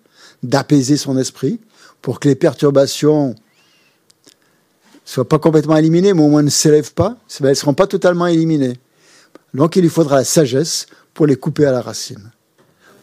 d'apaiser 0.42 0.96
son 0.96 1.16
esprit 1.18 1.60
pour 2.00 2.20
que 2.20 2.28
les 2.28 2.34
perturbations 2.34 3.34
soient 5.04 5.28
pas 5.28 5.38
complètement 5.38 5.76
éliminées, 5.76 6.14
mais 6.14 6.22
au 6.22 6.28
moins 6.28 6.42
ne 6.42 6.50
s'élèvent 6.50 6.94
pas, 6.94 7.16
elles 7.40 7.48
ne 7.48 7.54
seront 7.54 7.74
pas 7.74 7.86
totalement 7.86 8.26
éliminées. 8.26 8.78
Donc 9.54 9.76
il 9.76 9.82
lui 9.82 9.88
faudra 9.88 10.16
la 10.16 10.24
sagesse 10.24 10.86
pour 11.14 11.26
les 11.26 11.36
couper 11.36 11.66
à 11.66 11.72
la 11.72 11.82
racine, 11.82 12.30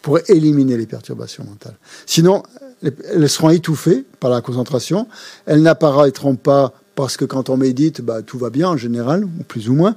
pour 0.02 0.18
éliminer 0.28 0.76
les 0.76 0.86
perturbations 0.86 1.44
mentales. 1.44 1.76
Sinon, 2.06 2.42
elles 2.82 3.28
seront 3.28 3.50
étouffées 3.50 4.04
par 4.18 4.30
la 4.30 4.40
concentration, 4.40 5.06
elles 5.46 5.62
n'apparaîtront 5.62 6.36
pas 6.36 6.72
parce 6.94 7.16
que 7.16 7.24
quand 7.24 7.48
on 7.48 7.56
médite, 7.56 8.00
bah, 8.00 8.22
tout 8.22 8.38
va 8.38 8.50
bien 8.50 8.68
en 8.68 8.76
général, 8.76 9.24
ou 9.24 9.42
plus 9.44 9.68
ou 9.68 9.74
moins, 9.74 9.94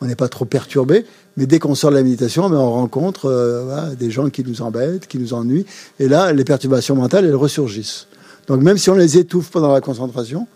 on 0.00 0.06
n'est 0.06 0.16
pas 0.16 0.28
trop 0.28 0.44
perturbé. 0.44 1.06
Mais 1.36 1.46
dès 1.46 1.58
qu'on 1.58 1.74
sort 1.74 1.90
de 1.90 1.96
la 1.96 2.02
méditation, 2.02 2.50
ben, 2.50 2.58
on 2.58 2.72
rencontre 2.72 3.26
euh, 3.26 3.94
des 3.94 4.10
gens 4.10 4.28
qui 4.28 4.44
nous 4.44 4.60
embêtent, 4.62 5.06
qui 5.06 5.18
nous 5.18 5.32
ennuient. 5.32 5.66
Et 5.98 6.08
là, 6.08 6.32
les 6.32 6.44
perturbations 6.44 6.94
mentales, 6.94 7.24
elles 7.24 7.34
ressurgissent. 7.34 8.06
Donc 8.46 8.60
même 8.60 8.76
si 8.76 8.90
on 8.90 8.94
les 8.94 9.18
étouffe 9.18 9.50
pendant 9.50 9.72
la 9.72 9.80
concentration, 9.80 10.46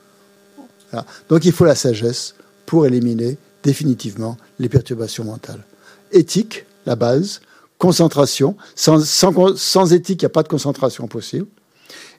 donc 1.29 1.45
il 1.45 1.53
faut 1.53 1.65
la 1.65 1.75
sagesse 1.75 2.35
pour 2.65 2.87
éliminer 2.87 3.39
définitivement 3.63 4.37
les 4.59 4.69
perturbations 4.69 5.25
mentales. 5.25 5.65
Éthique, 6.13 6.67
la 6.85 6.97
base. 6.97 7.41
Concentration. 7.79 8.57
Sans, 8.75 9.05
sans 9.05 9.93
éthique, 9.93 10.23
il 10.23 10.25
n'y 10.25 10.31
a 10.31 10.31
pas 10.31 10.43
de 10.43 10.49
concentration 10.49 11.07
possible. 11.09 11.47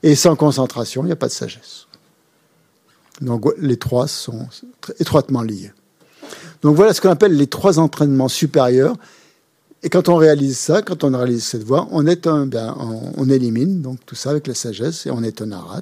Et 0.04 0.15
sans 0.15 0.36
concentration, 0.36 1.04
il 1.04 1.08
n'y 1.08 1.12
a 1.12 1.17
pas 1.17 1.28
de 1.28 1.32
sagesse. 1.32 1.88
Donc 3.22 3.46
les 3.58 3.78
trois 3.78 4.08
sont 4.08 4.48
étroitement 5.00 5.41
liés. 5.41 5.72
Donc 6.62 6.76
voilà 6.76 6.93
ce 6.93 7.02
qu'on 7.02 7.10
appelle 7.10 7.36
les 7.36 7.48
trois 7.48 7.80
entraînements 7.80 8.28
supérieurs. 8.28 8.96
Et 9.84 9.89
quand 9.89 10.10
on 10.10 10.15
réalise 10.15 10.58
ça, 10.58 10.82
quand 10.82 11.04
on 11.04 11.15
réalise 11.15 11.43
cette 11.43 11.63
voie, 11.63 11.88
on 11.91 12.08
est 12.08 12.26
un, 12.26 12.48
ben, 12.48 12.76
on, 13.15 13.30
élimine 13.30 13.82
donc 13.82 14.00
tout 14.06 14.15
ça 14.15 14.32
avec 14.32 14.48
la 14.48 14.56
sagesse 14.56 15.06
et 15.06 15.12
on 15.12 15.22
est 15.22 15.41
un 15.41 15.52
arat. 15.52 15.82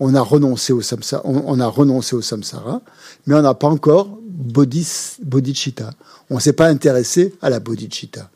On 0.00 0.14
a 0.14 0.20
renoncé 0.20 0.72
au 0.72 0.82
samsara, 0.82 1.22
on, 1.24 1.60
a 1.60 1.66
renoncé 1.66 2.16
au 2.16 2.22
samsara, 2.22 2.82
mais 3.26 3.36
on 3.36 3.42
n'a 3.42 3.54
pas 3.54 3.68
encore 3.68 4.18
bodhis, 4.28 5.16
bodhicitta. 5.22 5.90
On 6.28 6.36
ne 6.36 6.40
s'est 6.40 6.54
pas 6.54 6.66
intéressé 6.66 7.34
à 7.40 7.50
la 7.50 7.60
bodhicitta. 7.60 8.30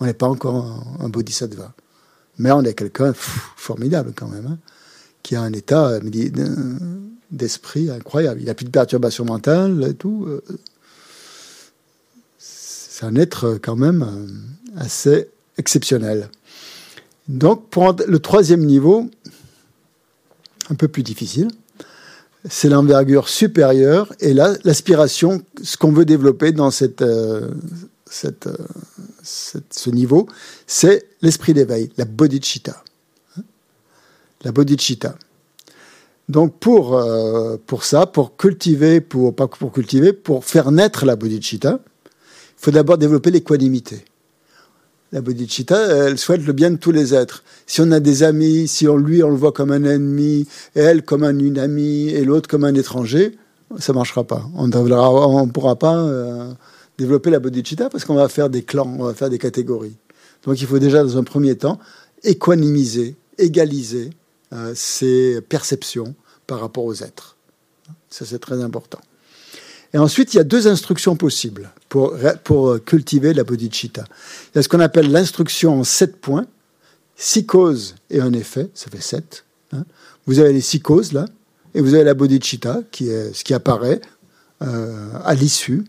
On 0.00 0.06
n'est 0.06 0.14
pas 0.14 0.28
encore 0.28 0.82
un, 0.98 1.08
bodhisattva. 1.08 1.72
Mais 2.38 2.50
on 2.50 2.62
est 2.62 2.74
quelqu'un 2.74 3.12
formidable 3.14 4.12
quand 4.16 4.28
même, 4.28 4.46
hein, 4.46 4.58
qui 5.22 5.36
a 5.36 5.42
un 5.42 5.52
état 5.52 5.88
euh, 5.88 6.00
d'esprit 7.30 7.90
incroyable. 7.90 8.40
Il 8.40 8.46
n'a 8.46 8.54
plus 8.54 8.64
de 8.64 8.70
perturbation 8.70 9.24
mentale 9.24 9.86
et 9.88 9.94
tout. 9.94 10.24
Euh, 10.26 10.42
c'est 13.02 13.08
un 13.08 13.16
être 13.16 13.58
quand 13.60 13.74
même 13.74 14.02
euh, 14.02 14.80
assez 14.80 15.28
exceptionnel. 15.58 16.28
Donc, 17.26 17.68
pour 17.68 17.96
le 18.06 18.18
troisième 18.20 18.64
niveau, 18.64 19.10
un 20.70 20.76
peu 20.76 20.86
plus 20.86 21.02
difficile, 21.02 21.48
c'est 22.48 22.68
l'envergure 22.68 23.28
supérieure 23.28 24.12
et 24.20 24.34
là, 24.34 24.54
l'aspiration, 24.62 25.42
ce 25.64 25.76
qu'on 25.76 25.90
veut 25.90 26.04
développer 26.04 26.52
dans 26.52 26.70
euh, 27.00 27.50
cette, 28.06 28.48
ce 29.24 29.90
niveau, 29.90 30.28
c'est 30.68 31.04
l'esprit 31.22 31.54
d'éveil, 31.54 31.90
la 31.96 32.04
bodhicitta. 32.04 32.84
La 34.44 34.52
bodhicitta. 34.52 35.16
Donc 36.28 36.56
pour, 36.60 36.96
euh, 36.96 37.56
ça, 37.80 38.06
pour 38.06 38.36
cultiver, 38.36 39.00
pour, 39.00 39.34
faire 40.44 40.70
naître 40.70 41.04
la 41.04 41.16
bodhicitta, 41.16 41.80
faut 42.62 42.70
d'abord 42.70 42.96
développer 42.96 43.32
l'équanimité. 43.32 44.04
La 45.10 45.20
bodhicitta, 45.20 46.06
elle 46.06 46.16
souhaite 46.16 46.46
le 46.46 46.52
bien 46.52 46.70
de 46.70 46.76
tous 46.76 46.92
les 46.92 47.12
êtres. 47.12 47.42
Si 47.66 47.80
on 47.80 47.90
a 47.90 47.98
des 47.98 48.22
amis, 48.22 48.68
si 48.68 48.86
on 48.86 48.96
lui 48.96 49.22
on 49.24 49.30
le 49.30 49.36
voit 49.36 49.50
comme 49.50 49.72
un 49.72 49.82
ennemi, 49.82 50.46
et 50.76 50.80
elle 50.80 51.02
comme 51.02 51.24
un, 51.24 51.36
une 51.36 51.58
amie, 51.58 52.08
et 52.08 52.24
l'autre 52.24 52.48
comme 52.48 52.62
un 52.62 52.74
étranger, 52.74 53.36
ça 53.78 53.92
marchera 53.92 54.22
pas. 54.24 54.48
On 54.54 54.68
ne 54.68 55.50
pourra 55.50 55.76
pas 55.76 55.96
euh, 55.96 56.52
développer 56.98 57.30
la 57.30 57.40
bodhicitta 57.40 57.90
parce 57.90 58.04
qu'on 58.04 58.14
va 58.14 58.28
faire 58.28 58.48
des 58.48 58.62
clans, 58.62 58.96
on 58.98 59.04
va 59.04 59.14
faire 59.14 59.28
des 59.28 59.38
catégories. 59.38 59.96
Donc 60.44 60.60
il 60.60 60.66
faut 60.68 60.78
déjà, 60.78 61.02
dans 61.02 61.18
un 61.18 61.24
premier 61.24 61.56
temps, 61.56 61.80
équanimiser, 62.22 63.16
égaliser 63.38 64.10
euh, 64.52 64.72
ses 64.76 65.40
perceptions 65.40 66.14
par 66.46 66.60
rapport 66.60 66.84
aux 66.84 67.02
êtres. 67.02 67.36
Ça, 68.08 68.24
c'est 68.24 68.38
très 68.38 68.62
important. 68.62 69.00
Et 69.94 69.98
ensuite, 69.98 70.32
il 70.32 70.38
y 70.38 70.40
a 70.40 70.44
deux 70.44 70.68
instructions 70.68 71.16
possibles 71.16 71.70
pour, 71.88 72.16
pour 72.44 72.82
cultiver 72.84 73.34
la 73.34 73.44
bodhicitta. 73.44 74.04
Il 74.52 74.56
y 74.56 74.58
a 74.58 74.62
ce 74.62 74.68
qu'on 74.68 74.80
appelle 74.80 75.10
l'instruction 75.10 75.80
en 75.80 75.84
sept 75.84 76.16
points, 76.16 76.46
six 77.16 77.44
causes 77.44 77.94
et 78.10 78.20
un 78.20 78.32
effet, 78.32 78.70
ça 78.74 78.90
fait 78.90 79.02
sept. 79.02 79.44
Hein. 79.72 79.84
Vous 80.26 80.38
avez 80.38 80.52
les 80.52 80.60
six 80.60 80.80
causes 80.80 81.12
là, 81.12 81.26
et 81.74 81.80
vous 81.80 81.94
avez 81.94 82.04
la 82.04 82.14
bodhicitta, 82.14 82.80
qui 82.90 83.08
est 83.08 83.34
ce 83.34 83.44
qui 83.44 83.54
apparaît 83.54 84.00
euh, 84.62 85.10
à 85.24 85.34
l'issue 85.34 85.84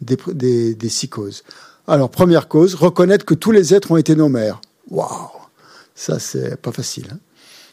des, 0.00 0.16
des, 0.28 0.74
des, 0.74 0.88
six 0.88 1.08
causes. 1.08 1.42
Alors, 1.86 2.10
première 2.10 2.48
cause, 2.48 2.74
reconnaître 2.74 3.24
que 3.24 3.34
tous 3.34 3.50
les 3.50 3.74
êtres 3.74 3.90
ont 3.90 3.96
été 3.96 4.14
nos 4.14 4.28
mères. 4.28 4.60
Waouh 4.90 5.28
Ça, 5.94 6.18
c'est 6.18 6.56
pas 6.56 6.72
facile. 6.72 7.08
Hein 7.12 7.18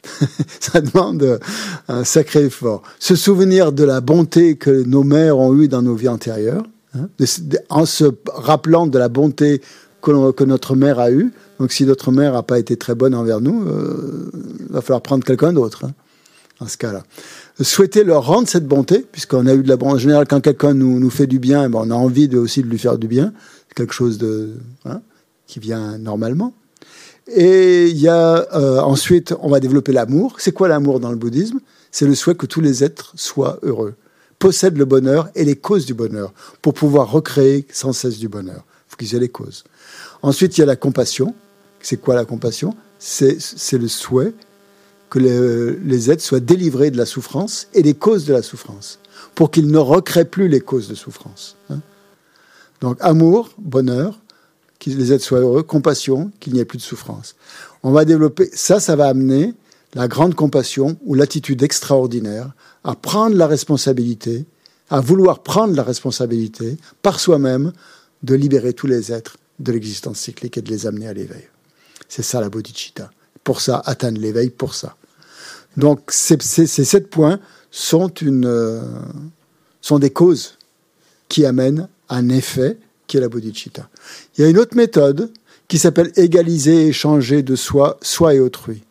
ça 0.60 0.82
demande 0.82 1.40
un 1.88 2.04
sacré 2.04 2.46
effort. 2.46 2.84
Se 3.00 3.16
souvenir 3.16 3.72
de 3.72 3.84
la 3.84 4.02
bonté 4.02 4.56
que 4.56 4.84
nos 4.84 5.04
mères 5.04 5.38
ont 5.38 5.56
eue 5.56 5.68
dans 5.68 5.82
nos 5.82 5.96
vies 5.96 6.08
antérieures, 6.08 6.64
hein, 6.96 7.10
en 7.70 7.86
se 7.86 8.06
rappelant 8.34 8.88
de 8.88 8.98
la 8.98 9.10
bonté 9.10 9.62
que, 10.02 10.44
notre 10.44 10.76
mère 10.76 11.00
a 11.00 11.12
eue. 11.12 11.32
Donc 11.60 11.72
si 11.72 11.86
notre 11.86 12.12
mère 12.12 12.34
n'a 12.34 12.44
pas 12.44 12.60
été 12.60 12.78
très 12.78 12.96
bonne 12.96 13.14
envers 13.14 13.42
nous, 13.42 13.64
euh, 13.68 14.32
il 14.60 14.74
va 14.74 14.82
falloir 14.82 15.02
prendre 15.02 15.24
quelqu'un 15.24 15.54
d'autre 15.54 15.86
hein, 15.86 15.94
dans 16.60 16.68
ce 16.68 16.78
cas-là. 16.78 17.04
Souhaiter 17.62 18.04
leur 18.04 18.26
rendre 18.26 18.48
cette 18.48 18.68
bonté, 18.68 19.06
puisqu'on 19.12 19.46
a 19.46 19.54
eu 19.54 19.64
de 19.64 19.68
la 19.68 19.76
bonté. 19.76 19.94
En 19.94 19.98
général, 19.98 20.26
quand 20.28 20.40
quelqu'un 20.40 20.74
nous, 20.74 21.10
fait 21.10 21.28
du 21.28 21.40
bien, 21.40 21.70
ben, 21.70 21.80
on 21.84 21.92
a 21.92 21.96
envie 21.96 22.30
de, 22.30 22.38
aussi 22.38 22.64
de 22.64 22.68
lui 22.68 22.80
faire 22.80 22.98
du 22.98 23.08
bien. 23.08 23.34
quelque 23.76 23.94
chose 23.94 24.18
de, 24.18 24.52
hein, 24.86 25.02
qui 25.46 25.60
vient 25.60 25.98
normalement. 25.98 26.54
Et 27.32 27.88
il 27.88 27.98
y 27.98 28.08
a 28.08 28.48
euh, 28.56 28.80
ensuite, 28.80 29.34
on 29.42 29.50
va 29.50 29.60
développer 29.60 29.92
l'amour. 29.92 30.36
C'est 30.40 30.52
quoi 30.52 30.68
l'amour 30.68 31.00
dans 31.00 31.12
le 31.12 31.18
bouddhisme? 31.18 31.60
C'est 31.92 32.06
le 32.06 32.16
souhait 32.16 32.36
que 32.36 32.46
tous 32.46 32.62
les 32.62 32.84
êtres 32.84 33.14
soient 33.16 33.60
heureux, 33.64 33.96
possèdent 34.38 34.78
le 34.78 34.86
bonheur 34.86 35.30
et 35.36 35.44
les 35.44 35.56
causes 35.56 35.86
du 35.86 35.94
bonheur 35.94 36.34
pour 36.62 36.74
pouvoir 36.74 37.12
recréer 37.12 37.66
sans 37.72 37.94
cesse 37.94 38.18
du 38.20 38.28
bonheur. 38.28 38.64
Il 38.66 38.92
faut 38.92 38.98
qu'ils 38.98 39.16
aient 39.16 39.20
les 39.20 39.30
causes. 39.30 39.64
Ensuite, 40.22 40.58
il 40.58 40.62
y 40.62 40.64
a 40.64 40.68
la 40.68 40.76
compassion. 40.76 41.34
C'est 41.82 41.98
quoi 41.98 42.16
la 42.16 42.26
compassion? 42.26 42.76
C'est 43.00 43.38
le 43.74 43.88
souhait 43.88 44.34
que 45.10 45.20
les, 45.20 46.12
êtres 46.12 46.24
soient 46.24 46.40
délivrés 46.40 46.92
de 46.92 46.98
la 46.98 47.06
souffrance 47.06 47.68
et 47.74 47.82
des 47.82 47.96
causes 47.96 48.26
de 48.26 48.34
la 48.34 48.42
souffrance, 48.42 49.00
pour 49.36 49.50
qu'ils 49.52 49.72
ne 49.72 49.78
recréent 49.78 50.26
plus 50.26 50.48
les 50.48 50.60
causes 50.60 50.88
de 50.88 50.96
souffrance. 50.96 51.56
Hein. 51.70 51.80
Donc 52.82 52.98
amour, 53.00 53.50
bonheur, 53.58 54.20
que 54.80 54.90
les 54.90 55.14
êtres 55.14 55.24
soient 55.24 55.40
heureux, 55.40 55.64
compassion, 55.64 56.32
qu'il 56.40 56.54
n'y 56.54 56.60
ait 56.60 56.66
plus 56.66 56.78
de 56.78 56.84
souffrance. 56.84 57.36
On 57.84 57.92
va 57.92 58.06
développer, 58.06 58.50
ça, 58.54 58.80
ça 58.80 58.96
va 58.96 59.08
amener 59.08 59.54
la 59.94 60.08
grande 60.08 60.36
compassion 60.36 60.98
ou 61.06 61.16
l'attitude 61.16 61.64
extraordinaire 61.64 62.52
à 62.84 62.96
prendre 62.96 63.36
la 63.36 63.48
responsabilité, 63.48 64.46
à 64.90 65.02
vouloir 65.02 65.44
prendre 65.44 65.76
la 65.76 65.84
responsabilité 65.84 66.78
par 67.02 67.20
soi-même 67.20 67.74
de 68.24 68.36
libérer 68.36 68.74
tous 68.74 68.88
les 68.88 69.12
êtres 69.12 69.38
de 69.60 69.72
l'existence 69.72 70.20
cyclique 70.20 70.58
et 70.58 70.62
de 70.62 70.70
les 70.70 70.88
amener 70.88 71.08
à 71.08 71.14
l'éveil. 71.14 71.48
C'est 72.08 72.24
ça 72.24 72.42
la 72.42 72.50
bodhicitta. 72.50 73.12
Pour 73.44 73.62
ça, 73.62 73.82
atteindre 73.86 74.20
l'éveil, 74.20 74.50
pour 74.50 74.74
ça. 74.76 74.96
Donc 75.78 76.02
ces, 76.10 76.38
sept 76.68 77.10
points 77.10 77.40
sont, 77.72 78.10
une, 78.10 78.46
euh, 78.46 78.82
sont 79.82 80.00
des 80.00 80.10
causes 80.10 80.58
qui 81.28 81.46
amènent 81.46 81.88
un 82.10 82.30
effet 82.30 82.78
qui 83.10 83.18
est 83.18 83.20
la 83.20 83.28
bodhicitta. 83.28 83.90
Il 84.38 84.42
y 84.42 84.44
a 84.46 84.50
une 84.50 84.58
autre 84.58 84.78
méthode 84.78 85.32
qui 85.68 85.78
s'appelle 85.78 86.12
égaliser 86.16 86.86
et 86.86 86.88
échanger 86.88 87.44
de 87.44 87.56
soi, 87.56 87.98
soi 88.02 88.36
et 88.36 88.40
autrui. 88.40 88.84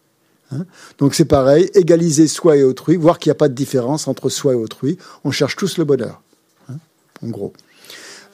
Hein? 0.52 0.66
Donc 0.98 1.14
c'est 1.14 1.24
pareil, 1.24 1.70
égaliser 1.74 2.28
soi 2.28 2.56
et 2.56 2.64
autrui, 2.64 2.96
voir 2.96 3.18
qu'il 3.18 3.30
n'y 3.30 3.32
a 3.32 3.36
pas 3.36 3.48
de 3.48 3.54
différence 3.54 4.08
entre 4.08 4.28
soi 4.28 4.52
et 4.52 4.56
autrui. 4.56 4.98
On 5.24 5.30
cherche 5.30 5.56
tous 5.56 5.78
le 5.78 5.84
bonheur, 5.84 6.20
hein, 6.68 6.76
en 7.22 7.28
gros. 7.28 7.52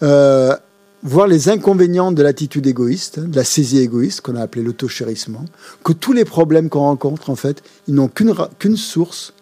Euh, 0.03 0.57
voir 1.03 1.27
les 1.27 1.49
inconvénients 1.49 2.13
de 2.13 2.23
l'attitude 2.23 2.67
égoïste, 2.67 3.21
de 3.21 3.37
la 3.37 3.45
saisie 3.45 3.79
égoïste 3.79 4.23
qu'on 4.23 4.37
a 4.37 4.43
appelé 4.43 4.65
l'auto-chérissement, 4.65 5.45
que 5.85 5.93
tous 5.93 6.13
les 6.13 6.25
problèmes 6.25 6.71
qu'on 6.71 6.81
rencontre, 6.81 7.31
en 7.31 7.37
fait, 7.37 7.63
ils 7.89 7.95
n'ont 7.95 8.09
qu'une 8.09 8.77
source, 8.77 9.35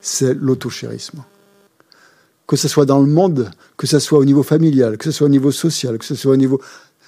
c'est 0.00 0.34
l'auto-chérissement. 0.34 1.24
Que 2.46 2.56
ce 2.56 2.68
soit 2.68 2.86
dans 2.86 3.00
le 3.00 3.06
monde, 3.06 3.50
que 3.76 3.86
ce 3.86 3.98
soit 3.98 4.18
au 4.18 4.24
niveau 4.24 4.42
familial, 4.42 4.98
que 4.98 5.04
ce 5.04 5.10
soit 5.10 5.26
au 5.26 5.30
niveau 5.30 5.50
social, 5.50 5.98
que 5.98 6.04
ce 6.04 6.14
soit 6.14 6.32
au 6.32 6.36
niveau... 6.36 6.60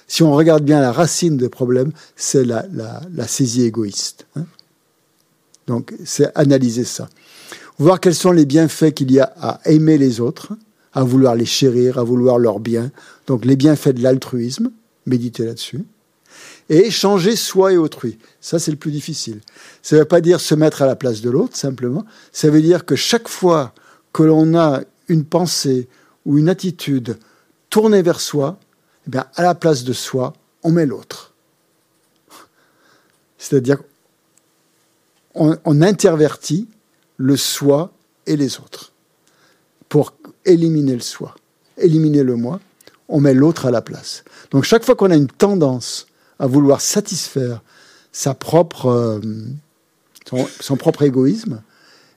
Si 0.07 0.23
on 0.23 0.33
regarde 0.33 0.63
bien 0.63 0.81
la 0.81 0.91
racine 0.91 1.37
des 1.37 1.49
problèmes, 1.49 1.91
c'est 2.15 2.43
la, 2.43 3.27
saisie 3.27 3.63
égoïste. 3.63 4.25
Hein. 4.35 4.45
Donc, 5.67 5.93
c'est 6.03 6.31
analyser 6.35 6.83
ça. 6.83 7.09
Voir 7.77 7.99
quels 7.99 8.15
sont 8.15 8.31
les 8.31 8.45
bienfaits 8.45 8.91
qu'il 8.91 9.11
y 9.11 9.19
a 9.19 9.31
à 9.39 9.61
aimer 9.65 9.99
les 9.99 10.19
autres, 10.19 10.53
à 10.93 11.03
vouloir 11.03 11.35
les 11.35 11.45
chérir, 11.45 11.99
à 11.99 12.03
vouloir 12.03 12.39
leur 12.39 12.59
bien. 12.59 12.91
Donc, 13.27 13.45
les 13.45 13.55
bienfaits 13.55 13.89
de 13.89 14.01
l'altruisme, 14.01 14.71
méditer 15.05 15.45
là-dessus. 15.45 15.85
Et 16.69 16.87
échanger 16.87 17.35
soi 17.35 17.73
et 17.73 17.77
autrui. 17.77 18.17
Ça, 18.41 18.57
c'est 18.57 18.71
le 18.71 18.77
plus 18.77 18.91
difficile. 18.91 19.41
Ça 19.83 19.95
ne 19.95 20.01
veut 20.01 20.07
pas 20.07 20.21
dire 20.21 20.39
se 20.39 20.55
mettre 20.55 20.81
à 20.81 20.87
la 20.87 20.95
place 20.95 21.21
de 21.21 21.29
l'autre, 21.29 21.55
simplement. 21.55 22.03
Ça 22.31 22.49
veut 22.49 22.61
dire 22.61 22.85
que 22.85 22.95
chaque 22.95 23.27
fois 23.27 23.73
que 24.11 24.23
l'on 24.23 24.57
a 24.57 24.81
une 25.09 25.25
pensée 25.25 25.87
ou 26.25 26.37
une 26.37 26.49
attitude 26.49 27.17
tournée 27.69 28.01
vers 28.01 28.19
soi, 28.19 28.59
eh 29.07 29.09
bien, 29.09 29.25
à 29.35 29.43
la 29.43 29.55
place 29.55 29.83
de 29.83 29.93
soi, 29.93 30.33
on 30.63 30.71
met 30.71 30.85
l'autre. 30.85 31.33
C'est-à-dire 33.37 33.79
on, 35.33 35.81
intervertit 35.81 36.67
le 37.17 37.37
soi 37.37 37.93
et 38.27 38.35
les 38.35 38.59
autres 38.59 38.91
pour 39.87 40.13
éliminer 40.45 40.93
le 40.93 41.01
soi, 41.01 41.35
éliminer 41.77 42.23
le 42.23 42.35
moi, 42.35 42.59
on 43.07 43.19
met 43.21 43.33
l'autre 43.33 43.65
à 43.65 43.71
la 43.71 43.81
place. 43.81 44.23
Donc 44.51 44.65
chaque 44.65 44.83
fois 44.83 44.95
qu'on 44.95 45.11
a 45.11 45.15
une 45.15 45.27
tendance 45.27 46.07
à 46.37 46.47
vouloir 46.47 46.81
satisfaire 46.81 47.61
euh, 48.25 49.21
son, 50.59 50.77
propre 50.77 51.03
égoïsme, 51.03 51.61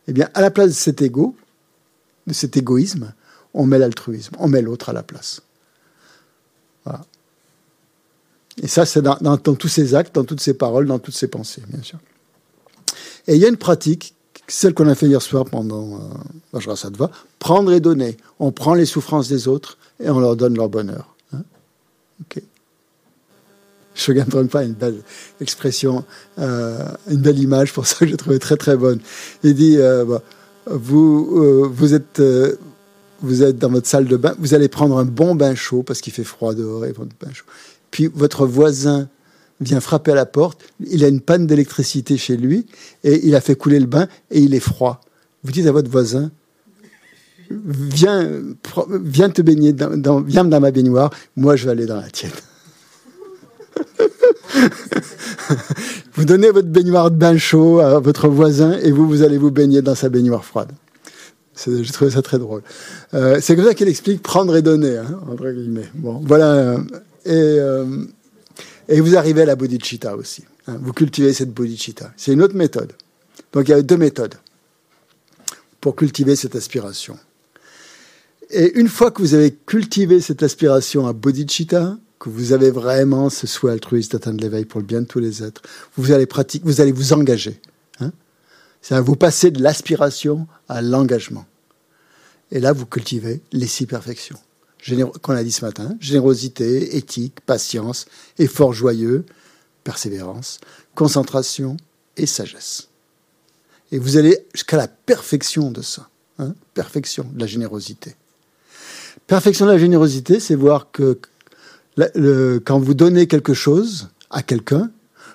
eh 0.09 0.13
bien, 0.13 0.29
à 0.35 0.41
la 0.41 0.51
place 0.51 0.69
de 0.69 0.75
cet 0.75 1.03
ego, 1.03 1.37
de 2.27 2.33
cet 2.33 2.57
égoïsme, 2.57 3.13
on 3.55 3.67
met 3.67 3.79
l'altruisme, 3.79 4.35
on 4.39 4.49
met 4.49 4.63
l'autre 4.63 4.89
à 4.89 4.93
la 4.93 5.03
place. 5.03 5.43
Voilà. 6.85 7.03
Et 8.61 8.69
ça, 8.69 8.85
c'est 8.85 9.03
dans, 9.03 9.37
tous 9.37 9.69
ses 9.69 9.95
actes, 9.95 10.15
dans 10.15 10.25
toutes 10.25 10.41
ses 10.41 10.55
paroles, 10.55 10.87
dans 10.87 10.99
toutes 10.99 11.15
ses 11.15 11.29
pensées, 11.29 11.63
bien 11.69 11.83
sûr. 11.83 11.99
Et 13.27 13.35
il 13.35 13.41
y 13.41 13.47
a 13.47 13.49
une 13.49 13.57
pratique, 13.57 14.15
celle 14.47 14.75
qu'on 14.75 14.89
a 14.89 14.95
fait 14.95 15.07
hier 15.07 15.23
soir 15.23 15.45
pendant 15.47 15.95
euh, 15.95 15.99
Vajrasattva, 16.53 17.11
prendre 17.39 17.73
et 17.73 17.81
donner. 17.81 18.17
On 18.39 18.53
prend 18.53 18.75
les 18.75 18.85
souffrances 18.85 19.29
des 19.29 19.49
autres 19.49 19.79
et 20.01 20.11
on 20.11 20.21
leur 20.21 20.37
donne 20.37 20.57
leur 20.57 20.69
bonheur. 20.69 21.15
Hein 21.33 21.43
ok. 22.21 22.43
Shogun 23.95 24.25
pas 24.47 24.65
une 24.65 24.73
belle 24.73 25.03
expression, 25.41 26.05
euh, 26.39 26.85
une 27.09 27.21
belle 27.21 27.39
image 27.39 27.73
pour 27.73 27.87
ça 27.87 27.99
que 28.01 28.07
j'ai 28.07 28.17
trouvé 28.17 28.39
très 28.39 28.57
très 28.57 28.77
bonne. 28.77 29.01
Il 29.43 29.55
dit 29.55 29.77
euh, 29.79 30.19
vous 30.67 31.43
euh, 31.43 31.71
euh, 32.19 32.57
vous 33.23 33.43
êtes 33.43 33.59
dans 33.59 33.71
votre 33.71 33.87
salle 33.87 34.07
de 34.07 34.17
bain, 34.17 34.35
vous 34.39 34.55
allez 34.55 34.69
prendre 34.69 34.99
un 34.99 35.05
bon 35.05 35.35
bain 35.35 35.55
chaud 35.55 35.83
parce 35.83 36.01
qu'il 36.01 36.13
fait 36.13 36.25
froid 36.25 36.55
dehors 36.55 36.85
et 36.85 36.93
votre 36.93 37.13
bain 37.21 37.33
chaud. 37.33 37.47
Puis 37.91 38.11
votre 38.13 38.47
voisin 38.47 39.09
vient 39.61 39.81
frapper 39.81 40.13
à 40.13 40.15
la 40.15 40.27
porte, 40.27 40.61
il 40.81 41.05
a 41.05 41.09
une 41.09 41.21
panne 41.21 41.47
d'électricité 41.47 42.17
chez 42.17 42.37
lui, 42.37 42.67
et 43.05 43.27
il 43.27 43.37
a 43.37 43.41
fait 43.41 43.55
couler 43.55 43.79
le 43.79 43.87
bain, 43.87 44.09
et 44.31 44.41
il 44.41 44.55
est 44.55 44.61
froid. 44.61 45.01
Vous 45.45 45.53
dites 45.53 45.67
à 45.67 45.73
votre 45.73 45.91
voisin, 45.91 46.33
viens, 47.49 48.29
te 49.31 49.43
baigner, 49.43 49.73
viens 50.27 50.45
dans 50.45 50.61
ma 50.61 50.71
baignoire, 50.73 51.11
moi 51.37 51.55
je 51.55 51.67
vais 51.67 51.71
aller 51.71 51.87
dans 51.87 52.01
la 52.01 52.11
tienne. 52.11 52.33
vous 56.15 56.25
donnez 56.25 56.51
votre 56.51 56.69
baignoire 56.69 57.11
de 57.11 57.17
bain 57.17 57.37
chaud 57.37 57.81
à 57.81 58.01
votre 58.01 58.29
voisin, 58.29 58.79
et 58.79 58.91
vous, 58.91 59.07
vous 59.07 59.23
allez 59.23 59.39
vous 59.39 59.51
baigner 59.51 59.83
dans 59.83 59.95
sa 59.95 60.09
baignoire 60.09 60.45
froide. 60.45 60.73
J'ai 61.65 61.93
trouvé 61.93 62.11
ça 62.11 62.23
très 62.23 62.39
drôle. 62.39 62.63
Euh, 63.15 63.39
c'est 63.41 63.57
comme 63.57 63.67
ça 63.67 63.75
qu'il 63.75 63.89
explique 63.89 64.23
prendre 64.23 64.57
et 64.57 64.63
donner, 64.63 64.97
hein. 64.97 65.21
Bon, 65.95 66.21
voilà. 66.25 66.53
Euh, 66.53 66.79
et... 67.25 67.59
Euh, 67.59 68.05
et 68.89 69.01
vous 69.01 69.17
arrivez 69.17 69.43
à 69.43 69.47
la 69.47 69.57
bodhicitta 69.57 70.17
aussi. 70.17 70.45
Hein. 70.67 70.79
vous 70.81 70.93
cultivez 70.93 71.33
cette 71.33 71.53
bodhicitta. 71.53 72.13
C'est 72.17 72.33
une 72.33 72.43
autre 72.43 72.55
méthode. 72.55 72.93
Donc 73.53 73.69
il 73.69 73.71
y 73.71 73.75
a 73.75 73.83
deux 73.83 73.97
méthodes 73.97 74.35
pour 75.81 75.97
cultiver 75.97 76.37
cette 76.37 76.57
aspiration. 76.57 77.19
Et 78.51 78.79
une 78.79 78.89
fois 78.89 79.11
que 79.11 79.23
vous 79.23 79.35
avez 79.35 79.53
cultivé 79.53 80.21
cette 80.21 80.43
aspiration 80.43 81.07
à 81.07 81.13
bodhicitta, 81.13 81.97
que 82.23 82.29
vous 82.29 82.53
avez 82.53 82.71
vraiment 82.71 83.31
ce 83.31 83.49
souhait 83.49 83.73
altruiste 83.73 84.13
d'atteindre 84.13 84.41
l'éveil 84.41 84.65
pour 84.65 84.79
le 84.79 84.87
bien 84.87 85.01
de 85.01 85.07
tous 85.07 85.19
les 85.19 85.43
êtres, 85.43 85.61
vous 85.97 86.13
allez 86.13 86.27
pratiquer, 86.27 86.65
vous 86.65 86.81
allez 86.81 86.93
vous 86.93 87.13
engager. 87.13 87.61
Hein 87.99 88.13
Ça 88.81 89.01
vous 89.01 89.17
passer 89.17 89.51
de 89.51 89.61
l'aspiration 89.61 90.47
à 90.69 90.83
l'engagement. 90.83 91.47
Et 92.53 92.61
là, 92.61 92.73
vous 92.73 92.87
cultivez 92.87 93.41
les 93.51 93.67
six 93.67 93.87
perfections 93.87 94.39
qu'on 95.21 95.35
a 95.35 95.43
dit 95.43 95.51
ce 95.51 95.65
matin, 95.65 95.97
générosité, 95.99 96.97
éthique, 96.97 97.41
patience, 97.45 98.07
effort 98.39 98.73
joyeux, 98.73 99.25
persévérance, 99.83 100.61
concentration 100.95 101.77
et 102.17 102.27
sagesse. 102.27 102.89
Et 103.91 103.99
vous 103.99 104.17
allez 104.17 104.39
jusqu'à 104.55 104.77
la 104.77 104.87
perfection 104.87 105.73
de 105.73 105.83
ça, 105.83 106.09
hein, 106.39 106.55
perfection 106.75 107.29
de 107.33 107.41
la 107.41 107.47
générosité. 107.47 108.15
Perfection 109.27 109.67
de 109.67 109.73
la 109.73 109.79
générosité, 109.79 110.39
c'est 110.39 110.55
voir 110.55 110.91
que 110.93 111.19
quand 111.97 112.79
vous 112.79 112.95
donnez 112.95 113.27
quelque 113.27 113.55
chose 113.55 114.09
à 114.31 114.43
quelqu'un, 114.43 114.91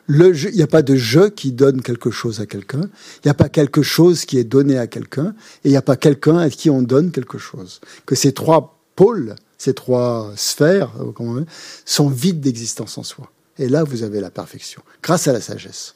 il 0.09 0.51
n'y 0.53 0.61
a 0.61 0.67
pas 0.67 0.81
de 0.81 0.95
je 0.95 1.27
qui 1.27 1.51
donne 1.51 1.81
quelque 1.81 2.11
chose 2.11 2.39
à 2.39 2.45
quelqu'un, 2.45 2.81
il 2.81 3.27
n'y 3.27 3.31
a 3.31 3.33
pas 3.33 3.49
quelque 3.49 3.81
chose 3.81 4.25
qui 4.25 4.37
est 4.37 4.43
donné 4.43 4.77
à 4.77 4.87
quelqu'un, 4.87 5.35
et 5.63 5.69
il 5.69 5.71
n'y 5.71 5.77
a 5.77 5.81
pas 5.81 5.97
quelqu'un 5.97 6.37
à 6.37 6.49
qui 6.49 6.69
on 6.69 6.81
donne 6.81 7.11
quelque 7.11 7.37
chose. 7.37 7.81
Que 8.05 8.15
ces 8.15 8.31
trois 8.31 8.79
pôles, 8.95 9.35
ces 9.57 9.73
trois 9.73 10.31
sphères, 10.35 10.91
euh, 11.01 11.45
sont 11.85 12.09
vides 12.09 12.39
d'existence 12.39 12.97
en 12.97 13.03
soi. 13.03 13.31
Et 13.59 13.67
là, 13.67 13.83
vous 13.83 14.03
avez 14.03 14.21
la 14.21 14.31
perfection, 14.31 14.81
grâce 15.01 15.27
à 15.27 15.33
la 15.33 15.41
sagesse. 15.41 15.95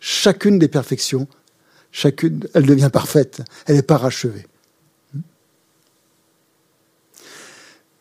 Chacune 0.00 0.58
des 0.58 0.68
perfections, 0.68 1.28
chacune, 1.92 2.48
elle 2.54 2.66
devient 2.66 2.90
parfaite, 2.92 3.42
elle 3.66 3.76
est 3.76 3.82
parachevée. 3.82 4.46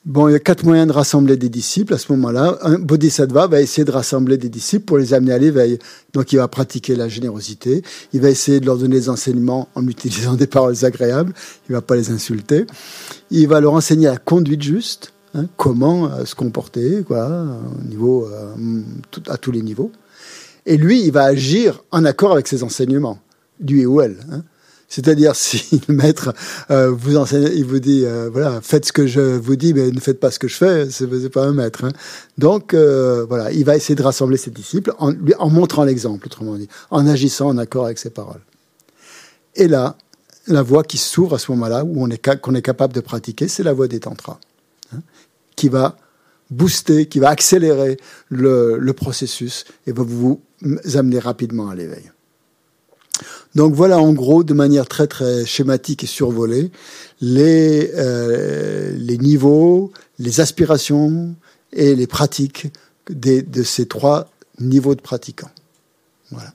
Bon, 0.04 0.28
il 0.28 0.32
y 0.32 0.36
a 0.36 0.40
quatre 0.40 0.64
moyens 0.64 0.88
de 0.88 0.94
rassembler 0.94 1.38
des 1.38 1.50
disciples 1.50 1.94
à 1.94 2.00
ce 2.00 2.12
moment-là. 2.14 2.58
Un 2.64 2.80
bodhisattva 2.80 3.46
va 3.46 3.62
essayer 3.62 3.86
de 3.86 3.92
rassembler 3.92 4.36
des 4.40 4.50
disciples 4.50 4.86
pour 4.86 4.98
les 4.98 5.14
amener 5.14 5.32
à 5.32 5.38
l'éveil. 5.38 5.78
Donc, 6.14 6.34
il 6.34 6.38
va 6.38 6.48
pratiquer 6.48 6.96
la 6.96 7.08
générosité. 7.08 7.84
Il 8.12 8.22
va 8.22 8.32
essayer 8.32 8.60
de 8.60 8.66
leur 8.66 8.78
donner 8.78 8.96
des 8.96 9.10
enseignements 9.10 9.70
en 9.76 9.88
utilisant 9.88 10.34
des 10.38 10.48
paroles 10.48 10.86
agréables. 10.86 11.34
Il 11.70 11.74
va 11.74 11.84
pas 11.84 11.96
les 11.96 12.10
insulter. 12.10 12.66
Il 13.30 13.48
va 13.48 13.60
leur 13.62 13.74
enseigner 13.74 14.08
la 14.08 14.18
conduite 14.18 14.64
juste, 14.64 15.14
hein, 15.36 15.46
comment 15.56 16.12
euh, 16.12 16.26
se 16.26 16.34
comporter, 16.34 17.04
quoi, 17.04 17.60
au 17.80 17.88
niveau, 17.88 18.26
euh, 18.26 18.82
à 19.28 19.38
tous 19.38 19.52
les 19.52 19.62
niveaux. 19.62 19.92
Et 20.66 20.78
lui, 20.78 21.04
il 21.06 21.12
va 21.12 21.26
agir 21.26 21.84
en 21.92 22.06
accord 22.06 22.32
avec 22.32 22.48
ses 22.48 22.64
enseignements, 22.64 23.20
lui 23.60 23.86
ou 23.86 24.02
elle. 24.02 24.18
Hein. 24.32 24.42
C'est-à-dire, 24.92 25.36
si 25.38 25.82
le 25.88 25.96
maître 25.96 26.34
euh, 26.70 26.92
vous 26.92 27.18
enseigne, 27.18 27.50
il 27.56 27.66
vous 27.66 27.80
dit, 27.80 28.04
euh, 28.06 28.30
voilà, 28.32 28.60
faites 28.62 28.86
ce 28.86 28.92
que 28.92 29.08
je 29.08 29.22
vous 29.22 29.56
dis, 29.56 29.74
mais 29.74 29.90
ne 29.90 30.00
faites 30.00 30.20
pas 30.20 30.30
ce 30.30 30.38
que 30.38 30.48
je 30.48 30.58
fais, 30.58 30.92
c'est 30.92 31.30
pas 31.30 31.46
un 31.46 31.54
maître. 31.54 31.86
Hein. 31.86 31.92
Donc, 32.38 32.74
euh, 32.74 33.26
voilà, 33.28 33.52
il 33.52 33.64
va 33.66 33.76
essayer 33.76 33.96
de 33.96 34.04
rassembler 34.04 34.38
ses 34.38 34.52
disciples 34.52 34.94
en, 35.00 35.14
en 35.40 35.50
montrant 35.50 35.86
l'exemple, 35.86 36.28
autrement 36.28 36.56
dit, 36.58 36.68
en 36.92 37.08
agissant 37.08 37.48
en 37.48 37.58
accord 37.58 37.86
avec 37.86 37.98
ses 37.98 38.10
paroles. 38.10 38.42
Et 39.56 39.68
là, 39.68 39.96
la 40.48 40.62
voie 40.62 40.84
qui 40.84 40.98
s'ouvre 40.98 41.36
à 41.36 41.40
ce 41.40 41.52
moment-là, 41.54 41.86
où 41.86 42.04
on 42.04 42.10
est, 42.10 42.42
qu'on 42.42 42.54
est 42.54 42.62
capable 42.62 42.94
de 42.94 43.02
pratiquer, 43.02 43.48
c'est 43.48 43.64
la 43.64 43.74
voie 43.74 43.88
des 43.88 44.02
tantras, 44.02 44.40
hein, 44.94 45.00
qui 45.56 45.70
va 45.70 45.96
booster, 46.50 47.06
qui 47.06 47.20
va 47.20 47.30
accélérer 47.30 47.96
le 48.30 48.92
processus 48.92 49.64
et 49.88 49.94
va 49.94 50.04
vous 50.04 50.42
amener 50.96 51.20
rapidement 51.20 51.70
à 51.70 51.76
l'éveil. 51.76 52.12
Donc 53.56 53.74
voilà 53.74 54.00
en 54.00 54.14
gros, 54.14 54.44
de 54.44 54.54
manière 54.54 54.88
très 54.88 55.08
très 55.08 55.46
schématique 55.46 56.04
et 56.04 56.08
survolée, 56.08 56.72
les, 57.20 57.92
euh, 57.96 58.96
les 58.98 59.18
niveaux, 59.18 59.92
les 60.20 60.40
aspirations 60.40 61.36
et 61.74 61.96
les 61.96 62.08
pratiques 62.08 62.68
des, 63.10 63.42
de 63.42 63.64
ces 63.64 63.88
trois 63.88 64.30
niveaux 64.60 64.96
de 64.96 65.02
pratiquants. 65.02 65.52
Voilà. 66.30 66.54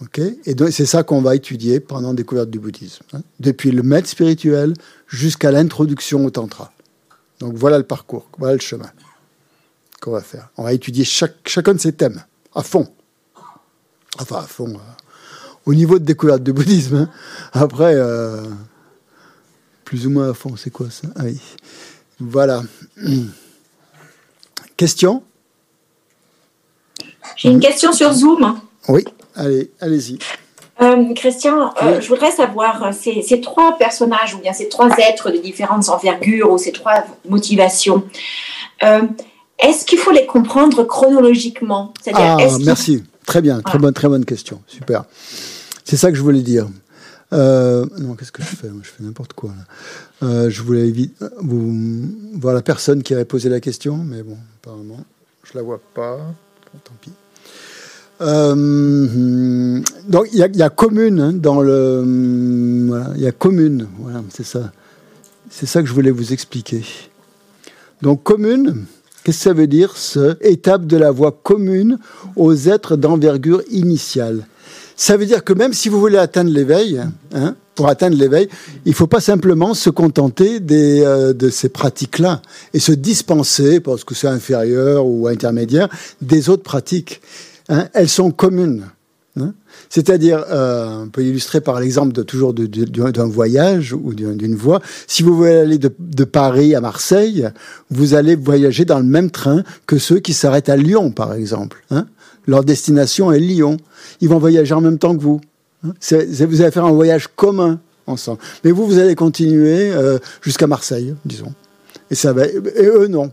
Ok 0.00 0.18
Et 0.18 0.54
c'est 0.70 0.86
ça 0.86 1.02
qu'on 1.02 1.20
va 1.20 1.34
étudier 1.34 1.80
pendant 1.80 2.08
la 2.10 2.14
découverte 2.14 2.50
du 2.50 2.60
bouddhisme, 2.60 3.04
hein. 3.12 3.20
depuis 3.40 3.72
le 3.72 3.82
maître 3.82 4.08
spirituel 4.08 4.74
jusqu'à 5.08 5.50
l'introduction 5.50 6.24
au 6.24 6.30
tantra. 6.30 6.72
Donc 7.40 7.54
voilà 7.54 7.78
le 7.78 7.84
parcours, 7.84 8.28
voilà 8.38 8.54
le 8.54 8.60
chemin 8.60 8.90
qu'on 10.00 10.12
va 10.12 10.20
faire. 10.20 10.50
On 10.56 10.62
va 10.62 10.72
étudier 10.72 11.04
chacun 11.04 11.74
de 11.74 11.80
ces 11.80 11.92
thèmes 11.92 12.22
à 12.54 12.62
fond. 12.62 12.88
Enfin, 14.20 14.36
à 14.36 14.42
fond. 14.42 14.68
Euh, 14.68 15.08
au 15.68 15.74
niveau 15.74 15.98
de 15.98 16.04
découverte 16.04 16.42
du 16.42 16.52
bouddhisme. 16.52 16.96
Hein. 16.96 17.10
Après, 17.52 17.94
euh, 17.94 18.42
plus 19.84 20.06
ou 20.06 20.10
moins 20.10 20.30
à 20.30 20.34
fond, 20.34 20.56
c'est 20.56 20.70
quoi 20.70 20.88
ça? 20.90 21.08
Ah 21.14 21.24
oui. 21.24 21.38
Voilà. 22.18 22.62
Question? 24.76 25.22
J'ai 27.36 27.50
une 27.50 27.60
question 27.60 27.92
sur 27.92 28.12
Zoom. 28.12 28.58
Oui, 28.88 29.04
allez, 29.34 29.70
allez-y. 29.80 30.18
Euh, 30.80 31.12
Christian, 31.14 31.74
euh, 31.82 32.00
je 32.00 32.08
voudrais 32.08 32.30
savoir, 32.30 32.94
ces, 32.94 33.22
ces, 33.22 33.40
trois 33.40 33.76
personnages, 33.76 34.34
ou 34.34 34.38
bien 34.38 34.52
ces 34.52 34.68
trois 34.68 34.88
êtres 34.98 35.30
de 35.30 35.36
différentes 35.36 35.88
envergures, 35.88 36.50
ou 36.50 36.58
ces 36.58 36.72
trois 36.72 37.04
motivations, 37.28 38.04
est-ce 38.80 39.84
qu'il 39.84 39.98
faut 39.98 40.12
les 40.12 40.26
comprendre 40.26 40.84
chronologiquement? 40.84 41.92
Ah, 42.14 42.36
merci. 42.64 43.02
Très 43.28 43.42
bien, 43.42 43.60
très 43.60 43.78
bonne, 43.78 43.94
très 43.94 44.08
bonne 44.08 44.24
question. 44.24 44.60
Super. 44.66 45.04
C'est 45.84 45.96
ça 45.96 46.10
que 46.10 46.16
je 46.16 46.22
voulais 46.22 46.42
dire. 46.42 46.68
non, 47.32 48.14
qu'est-ce 48.18 48.32
que 48.32 48.42
je 48.42 48.48
fais? 48.48 48.68
Je 48.82 48.88
fais 48.88 49.04
n'importe 49.04 49.34
quoi. 49.34 49.52
Là. 50.20 50.48
je 50.48 50.62
voulais 50.62 50.92
vous 51.40 51.72
voir 52.34 52.54
la 52.54 52.62
personne 52.62 53.02
qui 53.02 53.14
avait 53.14 53.24
posé 53.24 53.48
la 53.48 53.60
question, 53.60 53.98
mais 53.98 54.22
bon, 54.22 54.36
apparemment, 54.60 55.04
je 55.44 55.56
la 55.56 55.62
vois 55.62 55.80
pas. 55.94 56.18
tant 56.84 56.94
pis. 57.00 57.12
Euh, 58.20 59.80
donc 60.08 60.26
il 60.32 60.38
y, 60.38 60.58
y, 60.58 60.62
a 60.62 60.70
commune 60.70 61.20
hein, 61.20 61.32
dans 61.32 61.60
le 61.60 62.02
voilà, 62.88 63.12
il 63.14 63.20
y 63.20 63.28
a 63.28 63.32
commune 63.32 63.86
voilà 63.96 64.24
c'est 64.30 64.44
ça 64.44 64.72
c'est 65.50 65.66
ça 65.66 65.82
que 65.82 65.88
je 65.88 65.92
voulais 65.92 66.10
vous 66.10 66.32
expliquer 66.32 66.84
donc 68.02 68.24
commune 68.24 68.86
qu'est-ce 69.24 69.38
que 69.38 69.44
ça 69.44 69.52
veut 69.52 69.66
dire 69.66 69.96
ce 69.96 70.36
étape 70.40 70.86
de 70.86 70.96
la 70.96 71.10
voie 71.10 71.32
commune 71.32 71.98
aux 72.36 72.54
êtres 72.54 72.96
d'envergure 72.96 73.62
initiale? 73.70 74.46
Ça 74.96 75.16
veut 75.16 75.26
dire 75.26 75.44
que 75.44 75.52
même 75.52 75.72
si 75.72 75.88
vous 75.88 76.00
voulez 76.00 76.18
atteindre 76.18 76.50
l'éveil 76.50 77.00
hein, 77.32 77.54
pour 77.74 77.88
atteindre 77.88 78.16
l'éveil 78.16 78.48
il 78.84 78.94
faut 78.94 79.06
pas 79.06 79.20
simplement 79.20 79.74
se 79.74 79.90
contenter 79.90 80.58
des, 80.58 81.02
euh, 81.04 81.32
de 81.32 81.50
ces 81.50 81.68
pratiques 81.68 82.18
là 82.18 82.42
et 82.74 82.80
se 82.80 82.92
dispenser 82.92 83.78
parce 83.78 84.02
que 84.02 84.14
c'est 84.14 84.26
inférieur 84.26 85.06
ou 85.06 85.28
intermédiaire 85.28 85.88
des 86.20 86.48
autres 86.48 86.64
pratiques 86.64 87.20
hein, 87.68 87.86
elles 87.94 88.08
sont 88.08 88.32
communes. 88.32 88.86
C'est-à-dire, 89.90 90.44
euh, 90.50 91.04
on 91.04 91.08
peut 91.08 91.22
illustrer 91.22 91.60
par 91.60 91.80
l'exemple 91.80 92.12
de 92.12 92.22
toujours 92.22 92.52
d'un 92.54 93.26
voyage 93.26 93.92
ou 93.94 94.14
d'une 94.14 94.54
voie. 94.54 94.80
Si 95.06 95.22
vous 95.22 95.36
voulez 95.36 95.56
aller 95.56 95.78
de, 95.78 95.92
de, 95.98 96.24
Paris 96.24 96.74
à 96.74 96.80
Marseille, 96.80 97.48
vous 97.90 98.14
allez 98.14 98.36
voyager 98.36 98.84
dans 98.84 98.98
le 98.98 99.04
même 99.04 99.30
train 99.30 99.62
que 99.86 99.98
ceux 99.98 100.18
qui 100.18 100.34
s'arrêtent 100.34 100.68
à 100.68 100.76
Lyon, 100.76 101.10
par 101.10 101.32
exemple. 101.32 101.82
Hein. 101.90 102.06
Leur 102.46 102.64
destination 102.64 103.32
est 103.32 103.40
Lyon. 103.40 103.78
Ils 104.20 104.28
vont 104.28 104.38
voyager 104.38 104.74
en 104.74 104.80
même 104.80 104.98
temps 104.98 105.16
que 105.16 105.22
vous. 105.22 105.40
Hein. 105.84 105.92
vous 106.00 106.62
allez 106.62 106.70
faire 106.70 106.84
un 106.84 106.92
voyage 106.92 107.28
commun 107.34 107.80
ensemble. 108.06 108.40
Mais 108.64 108.70
vous, 108.70 108.86
vous 108.86 108.98
allez 108.98 109.14
continuer 109.14 109.90
euh, 109.92 110.18
jusqu'à 110.42 110.66
Marseille, 110.66 111.14
disons. 111.24 111.52
Et 112.10 112.14
ça 112.14 112.32
va. 112.32 112.46
Et 112.46 112.86
eux, 112.86 113.06
non. 113.06 113.30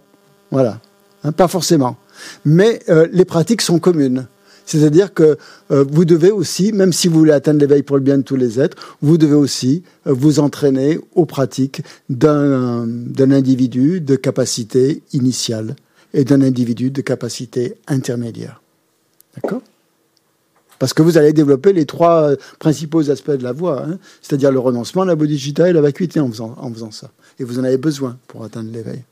Voilà. 0.52 0.80
Hein, 1.24 1.32
pas 1.32 1.48
forcément. 1.48 1.98
Mais 2.44 2.82
euh, 2.90 3.08
les 3.12 3.26
pratiques 3.26 3.62
sont 3.62 3.80
communes. 3.80 4.28
C'est-à-dire 4.66 5.14
que 5.14 5.38
euh, 5.72 5.86
vous 5.90 6.06
devez 6.06 6.32
aussi, 6.32 6.72
même 6.72 6.94
si 6.94 7.08
vous 7.08 7.20
voulez 7.20 7.32
atteindre 7.32 7.60
l'éveil 7.60 7.84
pour 7.84 7.98
le 7.98 8.04
bien 8.04 8.18
de 8.18 8.24
tous 8.24 8.36
les 8.36 8.60
êtres, 8.60 8.98
vous 9.02 9.18
devez 9.18 9.36
aussi 9.36 9.84
euh, 10.08 10.14
vous 10.14 10.40
entraîner 10.40 11.00
aux 11.14 11.26
pratiques 11.26 11.82
d'un 12.10 12.88
individu 13.18 14.02
de 14.02 14.16
capacité 14.16 15.04
initiale 15.14 15.76
et 16.14 16.24
d'un 16.24 16.42
individu 16.42 16.92
de 16.92 17.02
capacité 17.02 17.76
intermédiaire. 17.88 18.62
D'accord? 19.36 19.62
Parce 20.80 20.94
que 20.94 21.02
vous 21.02 21.18
allez 21.18 21.32
développer 21.32 21.72
les 21.72 21.86
trois 21.86 22.32
principaux 22.60 23.10
aspects 23.10 23.32
de 23.32 23.44
la 23.44 23.54
voie, 23.54 23.84
hein, 23.84 23.98
c'est-à-dire 24.22 24.52
le 24.52 24.60
renoncement, 24.60 25.06
la 25.06 25.16
bodhicitta 25.16 25.70
et 25.70 25.74
la 25.74 25.82
vacuité 25.82 26.20
en 26.20 26.30
faisant, 26.30 26.56
en 26.58 26.72
faisant 26.74 26.92
ça. 26.92 27.12
Et 27.40 27.44
vous 27.44 27.60
en 27.60 27.64
avez 27.64 27.78
besoin 27.78 28.18
pour 28.28 28.44
atteindre 28.44 28.72
l'éveil. 28.72 29.04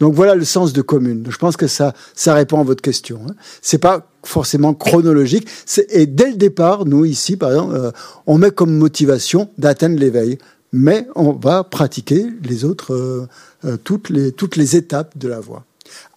Donc 0.00 0.14
voilà 0.14 0.34
le 0.34 0.44
sens 0.44 0.72
de 0.72 0.82
commune. 0.82 1.26
Je 1.28 1.36
pense 1.36 1.56
que 1.56 1.66
ça, 1.66 1.94
ça 2.14 2.34
répond 2.34 2.60
à 2.60 2.64
votre 2.64 2.82
question. 2.82 3.20
Hein. 3.28 3.34
C'est 3.62 3.78
pas 3.78 4.08
forcément 4.26 4.74
chronologique. 4.74 5.48
Et 5.90 6.06
dès 6.06 6.30
le 6.30 6.36
départ, 6.36 6.84
nous 6.84 7.04
ici, 7.04 7.36
par 7.36 7.50
exemple, 7.50 7.74
euh, 7.74 7.90
on 8.26 8.38
met 8.38 8.50
comme 8.50 8.76
motivation 8.76 9.48
d'atteindre 9.58 9.98
l'éveil, 9.98 10.38
mais 10.72 11.06
on 11.14 11.32
va 11.32 11.64
pratiquer 11.64 12.26
les 12.42 12.64
autres, 12.64 12.94
euh, 12.94 13.28
euh, 13.64 13.76
toutes 13.82 14.10
les 14.10 14.32
toutes 14.32 14.56
les 14.56 14.76
étapes 14.76 15.16
de 15.16 15.28
la 15.28 15.40
voie, 15.40 15.64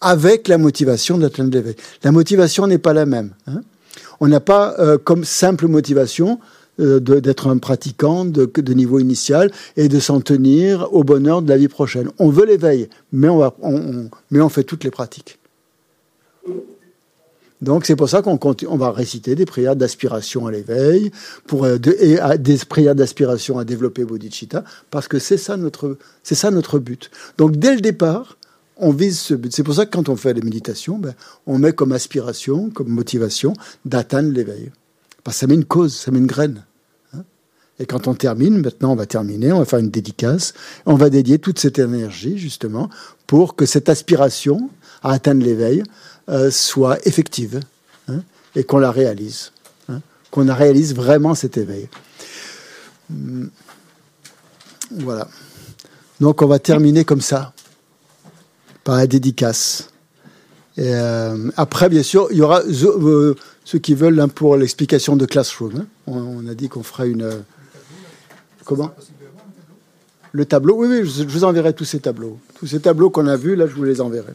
avec 0.00 0.48
la 0.48 0.58
motivation 0.58 1.18
d'atteindre 1.18 1.52
l'éveil. 1.52 1.76
La 2.02 2.12
motivation 2.12 2.66
n'est 2.66 2.78
pas 2.78 2.92
la 2.92 3.06
même. 3.06 3.30
Hein. 3.46 3.60
On 4.20 4.28
n'a 4.28 4.40
pas 4.40 4.76
comme 5.04 5.22
simple 5.24 5.68
motivation 5.68 6.40
d'être 6.78 7.46
un 7.48 7.58
pratiquant 7.58 8.24
de, 8.24 8.72
niveau 8.72 8.98
initial 8.98 9.52
et 9.76 9.88
de 9.88 10.00
s'en 10.00 10.20
tenir 10.20 10.92
au 10.92 11.04
bonheur 11.04 11.40
de 11.40 11.48
la 11.48 11.56
vie 11.56 11.68
prochaine. 11.68 12.10
On 12.18 12.28
veut 12.28 12.44
l'éveil, 12.44 12.88
mais 13.12 13.28
on 13.28 14.48
fait 14.48 14.64
toutes 14.64 14.82
les 14.82 14.90
pratiques. 14.90 15.38
Donc 17.60 17.86
c'est 17.86 17.96
pour 17.96 18.08
ça 18.08 18.22
qu'on 18.22 18.38
on 18.68 18.76
va 18.76 18.92
réciter 18.92 19.34
des 19.34 19.44
prières 19.44 19.74
d'aspiration 19.74 20.46
à 20.46 20.52
l'éveil, 20.52 21.10
pour 21.46 21.64
euh, 21.64 21.78
et 22.00 22.18
à, 22.20 22.36
des 22.36 22.56
prières 22.58 22.94
d'aspiration 22.94 23.58
à 23.58 23.64
développer 23.64 24.04
bodhicitta, 24.04 24.64
parce 24.90 25.08
que 25.08 25.18
c'est 25.18 25.36
ça 25.36 25.56
notre 25.56 25.98
c'est 26.22 26.36
ça 26.36 26.50
notre 26.50 26.78
but. 26.78 27.10
Donc 27.36 27.56
dès 27.56 27.74
le 27.74 27.80
départ, 27.80 28.38
on 28.76 28.92
vise 28.92 29.18
ce 29.18 29.34
but. 29.34 29.52
C'est 29.52 29.64
pour 29.64 29.74
ça 29.74 29.86
que 29.86 29.90
quand 29.90 30.08
on 30.08 30.16
fait 30.16 30.34
les 30.34 30.42
méditations, 30.42 30.98
ben, 30.98 31.14
on 31.46 31.58
met 31.58 31.72
comme 31.72 31.92
aspiration, 31.92 32.70
comme 32.70 32.88
motivation 32.88 33.54
d'atteindre 33.84 34.30
l'éveil. 34.30 34.70
Parce 35.24 35.36
que 35.36 35.40
ça 35.40 35.46
met 35.48 35.54
une 35.54 35.64
cause, 35.64 35.96
ça 35.96 36.12
met 36.12 36.18
une 36.18 36.26
graine. 36.26 36.62
Et 37.80 37.86
quand 37.86 38.08
on 38.08 38.14
termine, 38.14 38.58
maintenant 38.58 38.92
on 38.92 38.96
va 38.96 39.06
terminer, 39.06 39.52
on 39.52 39.60
va 39.60 39.64
faire 39.64 39.78
une 39.78 39.90
dédicace, 39.90 40.52
on 40.84 40.94
va 40.94 41.10
dédier 41.10 41.38
toute 41.38 41.58
cette 41.58 41.78
énergie 41.78 42.36
justement 42.36 42.90
pour 43.26 43.54
que 43.54 43.66
cette 43.66 43.88
aspiration 43.88 44.68
à 45.02 45.12
atteindre 45.12 45.44
l'éveil 45.44 45.84
euh, 46.28 46.50
soit 46.50 46.98
effective 47.06 47.60
hein, 48.08 48.20
et 48.54 48.64
qu'on 48.64 48.78
la 48.78 48.90
réalise, 48.90 49.52
hein, 49.88 50.00
qu'on 50.30 50.52
réalise 50.52 50.94
vraiment 50.94 51.34
cet 51.34 51.56
éveil. 51.56 51.88
Hum, 53.10 53.50
voilà. 54.90 55.28
Donc 56.20 56.42
on 56.42 56.46
va 56.46 56.58
terminer 56.58 57.04
comme 57.04 57.20
ça, 57.20 57.52
par 58.84 58.96
la 58.96 59.06
dédicace. 59.06 59.90
Euh, 60.78 61.50
après, 61.56 61.88
bien 61.88 62.02
sûr, 62.02 62.28
il 62.30 62.38
y 62.38 62.42
aura 62.42 62.62
euh, 62.62 63.34
ceux 63.64 63.78
qui 63.78 63.94
veulent 63.94 64.20
hein, 64.20 64.28
pour 64.28 64.56
l'explication 64.56 65.16
de 65.16 65.26
Classroom. 65.26 65.86
On, 66.06 66.18
on, 66.18 66.48
a 66.48 66.54
dit 66.54 66.68
qu'on 66.68 66.82
fera 66.82 67.06
une 67.06 67.42
Comment? 68.68 68.90
Le 70.32 70.44
tableau 70.44 70.76
Oui, 70.76 70.88
oui, 70.90 71.08
je 71.08 71.22
vous 71.22 71.44
enverrai 71.44 71.72
tous 71.72 71.86
ces 71.86 72.00
tableaux. 72.00 72.38
Tous 72.58 72.66
ces 72.66 72.80
tableaux 72.80 73.08
qu'on 73.08 73.26
a 73.26 73.34
vus, 73.34 73.56
là, 73.56 73.66
je 73.66 73.74
vous 73.74 73.84
les 73.84 74.02
enverrai. 74.02 74.34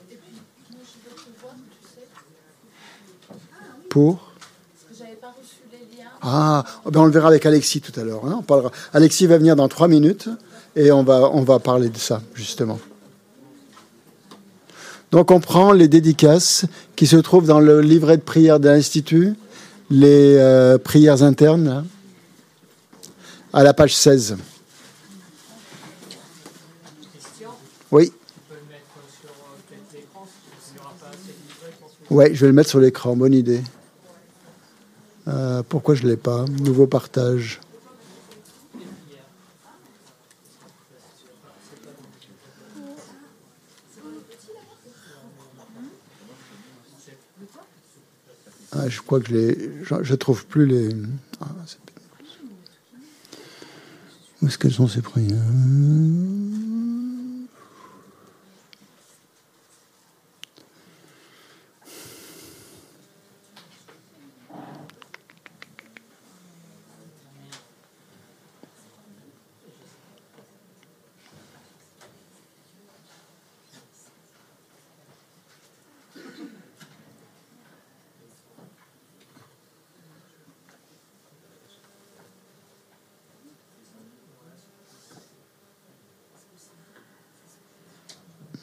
Ah, 6.21 6.63
ben 6.85 7.01
on 7.01 7.05
le 7.05 7.11
verra 7.11 7.27
avec 7.27 7.45
Alexis 7.45 7.81
tout 7.81 7.97
à 7.99 8.03
l'heure. 8.03 8.25
Hein. 8.25 8.37
on 8.39 8.43
parlera. 8.43 8.71
Alexis 8.93 9.27
va 9.27 9.37
venir 9.37 9.55
dans 9.55 9.67
trois 9.67 9.87
minutes 9.87 10.29
et 10.75 10.91
on 10.91 11.03
va, 11.03 11.29
on 11.33 11.43
va 11.43 11.59
parler 11.59 11.89
de 11.89 11.97
ça, 11.97 12.21
justement. 12.33 12.79
Donc 15.11 15.31
on 15.31 15.39
prend 15.39 15.73
les 15.73 15.87
dédicaces 15.87 16.65
qui 16.95 17.07
se 17.07 17.17
trouvent 17.17 17.45
dans 17.45 17.59
le 17.59 17.81
livret 17.81 18.17
de 18.17 18.23
prière 18.23 18.59
de 18.59 18.69
l'Institut, 18.69 19.35
les 19.89 20.37
euh, 20.37 20.77
prières 20.77 21.23
internes. 21.23 21.65
Là 21.65 21.83
à 23.53 23.61
la 23.61 23.73
page 23.73 23.95
16. 23.95 24.37
Oui. 27.91 28.11
Oui, 32.09 32.25
je 32.33 32.41
vais 32.41 32.47
le 32.47 32.53
mettre 32.53 32.69
sur 32.69 32.79
l'écran, 32.79 33.15
bonne 33.15 33.33
idée. 33.33 33.61
Euh, 35.27 35.63
pourquoi 35.67 35.95
je 35.95 36.03
ne 36.03 36.09
l'ai 36.09 36.17
pas 36.17 36.45
Nouveau 36.45 36.87
partage. 36.87 37.61
Ah, 48.75 48.89
je 48.89 49.01
crois 49.01 49.19
que 49.19 49.27
je 49.83 50.11
ne 50.11 50.15
trouve 50.15 50.45
plus 50.45 50.65
les. 50.65 50.89
Ah, 51.39 51.45
où 54.41 54.47
qu'elles 54.47 54.73
sont 54.73 54.87
ces 54.87 55.01
prières? 55.01 55.37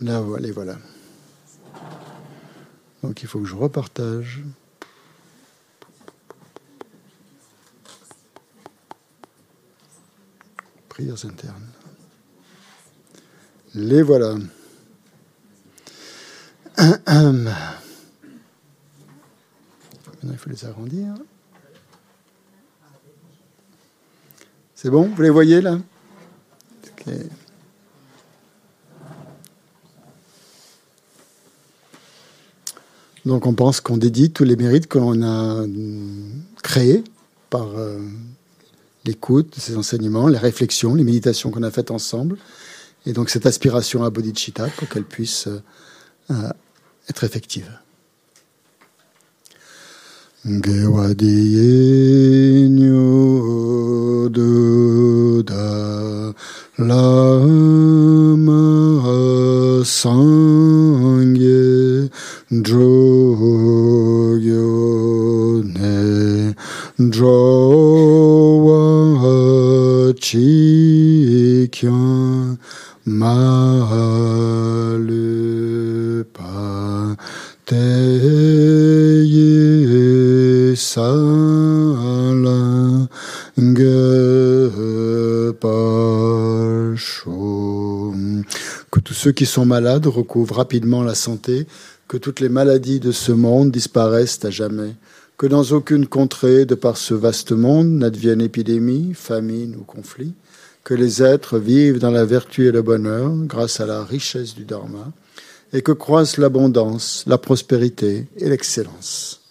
Là, 0.01 0.21
voilà, 0.21 0.51
voilà. 0.53 0.79
Donc 3.03 3.23
il 3.23 3.29
faut 3.29 3.41
que 3.41 3.47
je 3.47 3.55
repartage. 3.55 4.43
Prières 10.89 11.25
internes. 11.25 11.69
Les 13.75 14.03
voilà. 14.03 14.37
Maintenant, 16.77 17.55
il 20.25 20.39
faut 20.39 20.51
les 20.51 20.65
agrandir. 20.65 21.15
C'est 24.75 24.91
bon? 24.91 25.09
Vous 25.09 25.23
les 25.23 25.31
voyez 25.31 25.61
là? 25.61 25.79
Donc 33.25 33.47
on 33.47 33.55
pense 33.55 33.81
qu'on 33.81 33.97
dédie 33.97 34.31
tous 34.31 34.45
les 34.45 34.57
mérites 34.57 34.87
que 34.87 34.99
l'on 34.99 35.23
a 35.23 35.65
créés 36.63 37.05
par 37.51 37.69
euh, 37.77 37.99
l'écoute 39.05 39.55
de 39.57 39.61
ces 39.61 39.77
enseignements, 39.77 40.29
les 40.29 40.39
réflexions, 40.39 40.95
les 40.95 41.05
méditations 41.05 41.51
qu'on 41.51 41.63
a 41.63 41.71
faites 41.71 41.91
ensemble, 41.91 42.39
et 43.07 43.13
donc 43.13 43.31
cette 43.31 43.47
aspiration 43.47 44.05
à 44.05 44.11
bodhicitta 44.11 44.69
pour 44.77 44.89
qu'elle 44.89 45.05
puisse 45.05 45.47
euh, 45.49 45.63
euh, 46.31 46.51
être 47.09 47.25
effective. 47.25 47.71
Ceux 89.21 89.33
qui 89.33 89.45
sont 89.45 89.67
malades 89.67 90.07
recouvrent 90.07 90.57
rapidement 90.57 91.03
la 91.03 91.15
santé, 91.15 91.67
que 92.09 92.17
toutes 92.17 92.41
les 92.41 92.49
maladies 92.49 93.01
de 93.01 93.13
ce 93.13 93.33
monde 93.33 93.71
disparaissent 93.71 94.43
à 94.47 94.51
jamais, 94.51 94.95
que 95.37 95.47
dans 95.47 95.63
aucune 95.63 96.07
contrée, 96.07 96.65
de 96.65 96.75
par 96.75 96.97
ce 96.97 97.13
vaste 97.13 97.53
monde, 97.53 97.91
n'advienne 97.91 98.41
épidémie, 98.41 99.13
famine 99.13 99.77
ou 99.77 99.85
conflit, 99.85 100.33
que 100.85 100.95
les 100.95 101.23
êtres 101.23 101.59
vivent 101.59 101.99
dans 101.99 102.11
la 102.11 102.25
vertu 102.25 102.67
et 102.67 102.73
le 102.73 102.81
bonheur 102.81 103.31
grâce 103.45 103.79
à 103.81 103.85
la 103.85 104.03
richesse 104.05 104.55
du 104.55 104.65
Dharma, 104.65 105.13
et 105.75 105.83
que 105.83 105.93
croissent 105.93 106.39
l'abondance, 106.39 107.25
la 107.27 107.37
prospérité 107.37 108.27
et 108.39 108.49
l'excellence. 108.49 109.43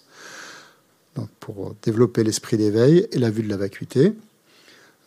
pour 1.38 1.76
développer 1.82 2.24
l'esprit 2.24 2.56
d'éveil 2.56 3.06
et 3.12 3.18
la 3.18 3.30
vue 3.30 3.44
de 3.44 3.48
la 3.48 3.56
vacuité, 3.56 4.14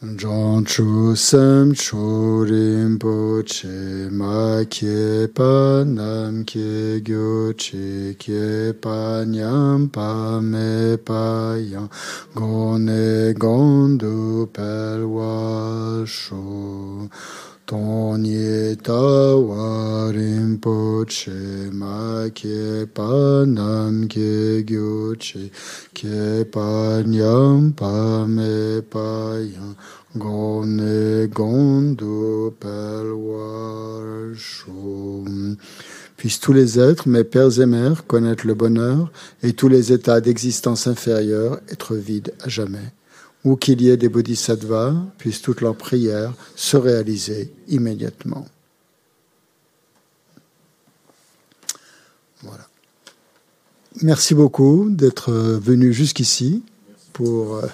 Zhong 0.03 0.67
chu 0.67 1.15
sem 1.15 1.73
chu 1.73 2.43
rinpo 2.43 3.41
che 3.47 4.09
ma 4.11 4.61
kye 4.69 5.29
pa 5.29 5.85
nam 5.87 6.43
kye 6.43 6.99
gyo 6.99 7.53
che 7.55 8.13
kye 8.19 8.73
pa 8.73 9.23
nyam 9.23 9.87
pa 9.87 10.41
me 10.41 10.97
pa 10.97 11.55
yang 11.55 11.89
go 12.35 12.75
ne 12.75 13.31
gong 13.31 13.97
du 13.97 14.45
pel 14.51 15.07
wa 15.07 16.03
shu. 16.05 17.09
Ton 17.73 18.23
Ye 18.23 18.75
Ta 18.75 19.35
Wa 19.35 20.11
Rinpo 20.11 21.03
Che 21.07 21.71
Ma 21.71 22.29
Kye 22.29 22.85
Pa 22.85 23.45
Nam 23.47 24.07
Kye 24.07 24.63
Gyo 24.63 25.15
Che 25.17 25.49
Kye 25.91 26.45
Pa 26.45 27.01
Nyam 27.01 27.73
Pa 27.73 28.27
Me 28.27 28.83
Pa 28.83 29.39
Yang 29.41 29.75
Puissent 36.15 36.39
tous 36.39 36.53
les 36.53 36.79
êtres, 36.79 37.09
mes 37.09 37.23
pères 37.23 37.59
et 37.59 37.65
mères, 37.65 38.05
connaître 38.05 38.45
le 38.45 38.53
bonheur 38.53 39.11
et 39.41 39.53
tous 39.53 39.67
les 39.67 39.91
états 39.91 40.21
d'existence 40.21 40.85
inférieure 40.85 41.59
être 41.71 41.95
vides 41.95 42.35
à 42.43 42.49
jamais. 42.49 42.93
Ou 43.45 43.55
qu'il 43.55 43.81
y 43.81 43.89
ait 43.89 43.97
des 43.97 44.09
bodhisattvas, 44.09 44.95
puissent 45.17 45.41
toutes 45.41 45.61
leurs 45.61 45.75
prières 45.75 46.33
se 46.55 46.77
réaliser 46.77 47.51
immédiatement. 47.67 48.45
Voilà. 52.41 52.67
Merci 54.01 54.33
beaucoup 54.33 54.89
d'être 54.89 55.31
venu 55.31 55.93
jusqu'ici 55.93 56.63
pour. 57.11 57.57
Euh, 57.57 57.67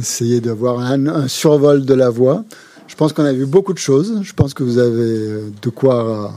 essayer 0.00 0.40
d'avoir 0.40 0.80
un, 0.80 1.28
survol 1.28 1.84
de 1.84 1.94
la 1.94 2.10
voix. 2.10 2.44
Je 2.86 2.94
pense 2.94 3.12
qu'on 3.12 3.24
a 3.24 3.32
vu 3.32 3.46
beaucoup 3.46 3.72
de 3.72 3.78
choses. 3.78 4.20
Je 4.22 4.32
pense 4.32 4.54
que 4.54 4.62
vous 4.62 4.78
avez 4.78 5.00
euh, 5.00 5.52
de 5.62 5.70
quoi 5.70 6.34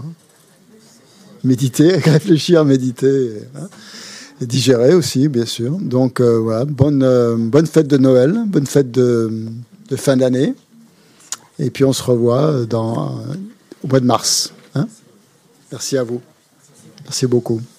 méditer, 1.44 1.96
réfléchir, 1.98 2.64
méditer 2.66 3.44
hein, 3.56 3.70
et 4.42 4.46
digérer 4.46 4.94
aussi, 4.94 5.28
bien 5.28 5.46
sûr. 5.46 5.78
Donc 5.80 6.20
euh, 6.20 6.39
voilà, 6.39 6.66
bonne, 6.66 7.04
euh, 7.04 7.36
bonne 7.38 7.68
fête 7.68 7.88
de 7.88 7.98
Noël, 7.98 8.44
bonne 8.48 8.66
fête 8.66 8.92
de, 8.92 9.32
fin 9.96 10.18
d'année. 10.18 10.56
Et 11.60 11.70
puis 11.70 11.86
on 11.86 11.94
se 11.94 12.02
revoit 12.02 12.66
dans, 12.66 13.24
au 13.84 13.88
mois 13.88 14.00
de 14.00 14.06
mars. 14.06 14.52
Hein. 14.74 14.88
Merci 15.72 15.98
à 15.98 16.04
vous. 16.04 16.22
Merci 17.04 17.28
beaucoup. 17.28 17.62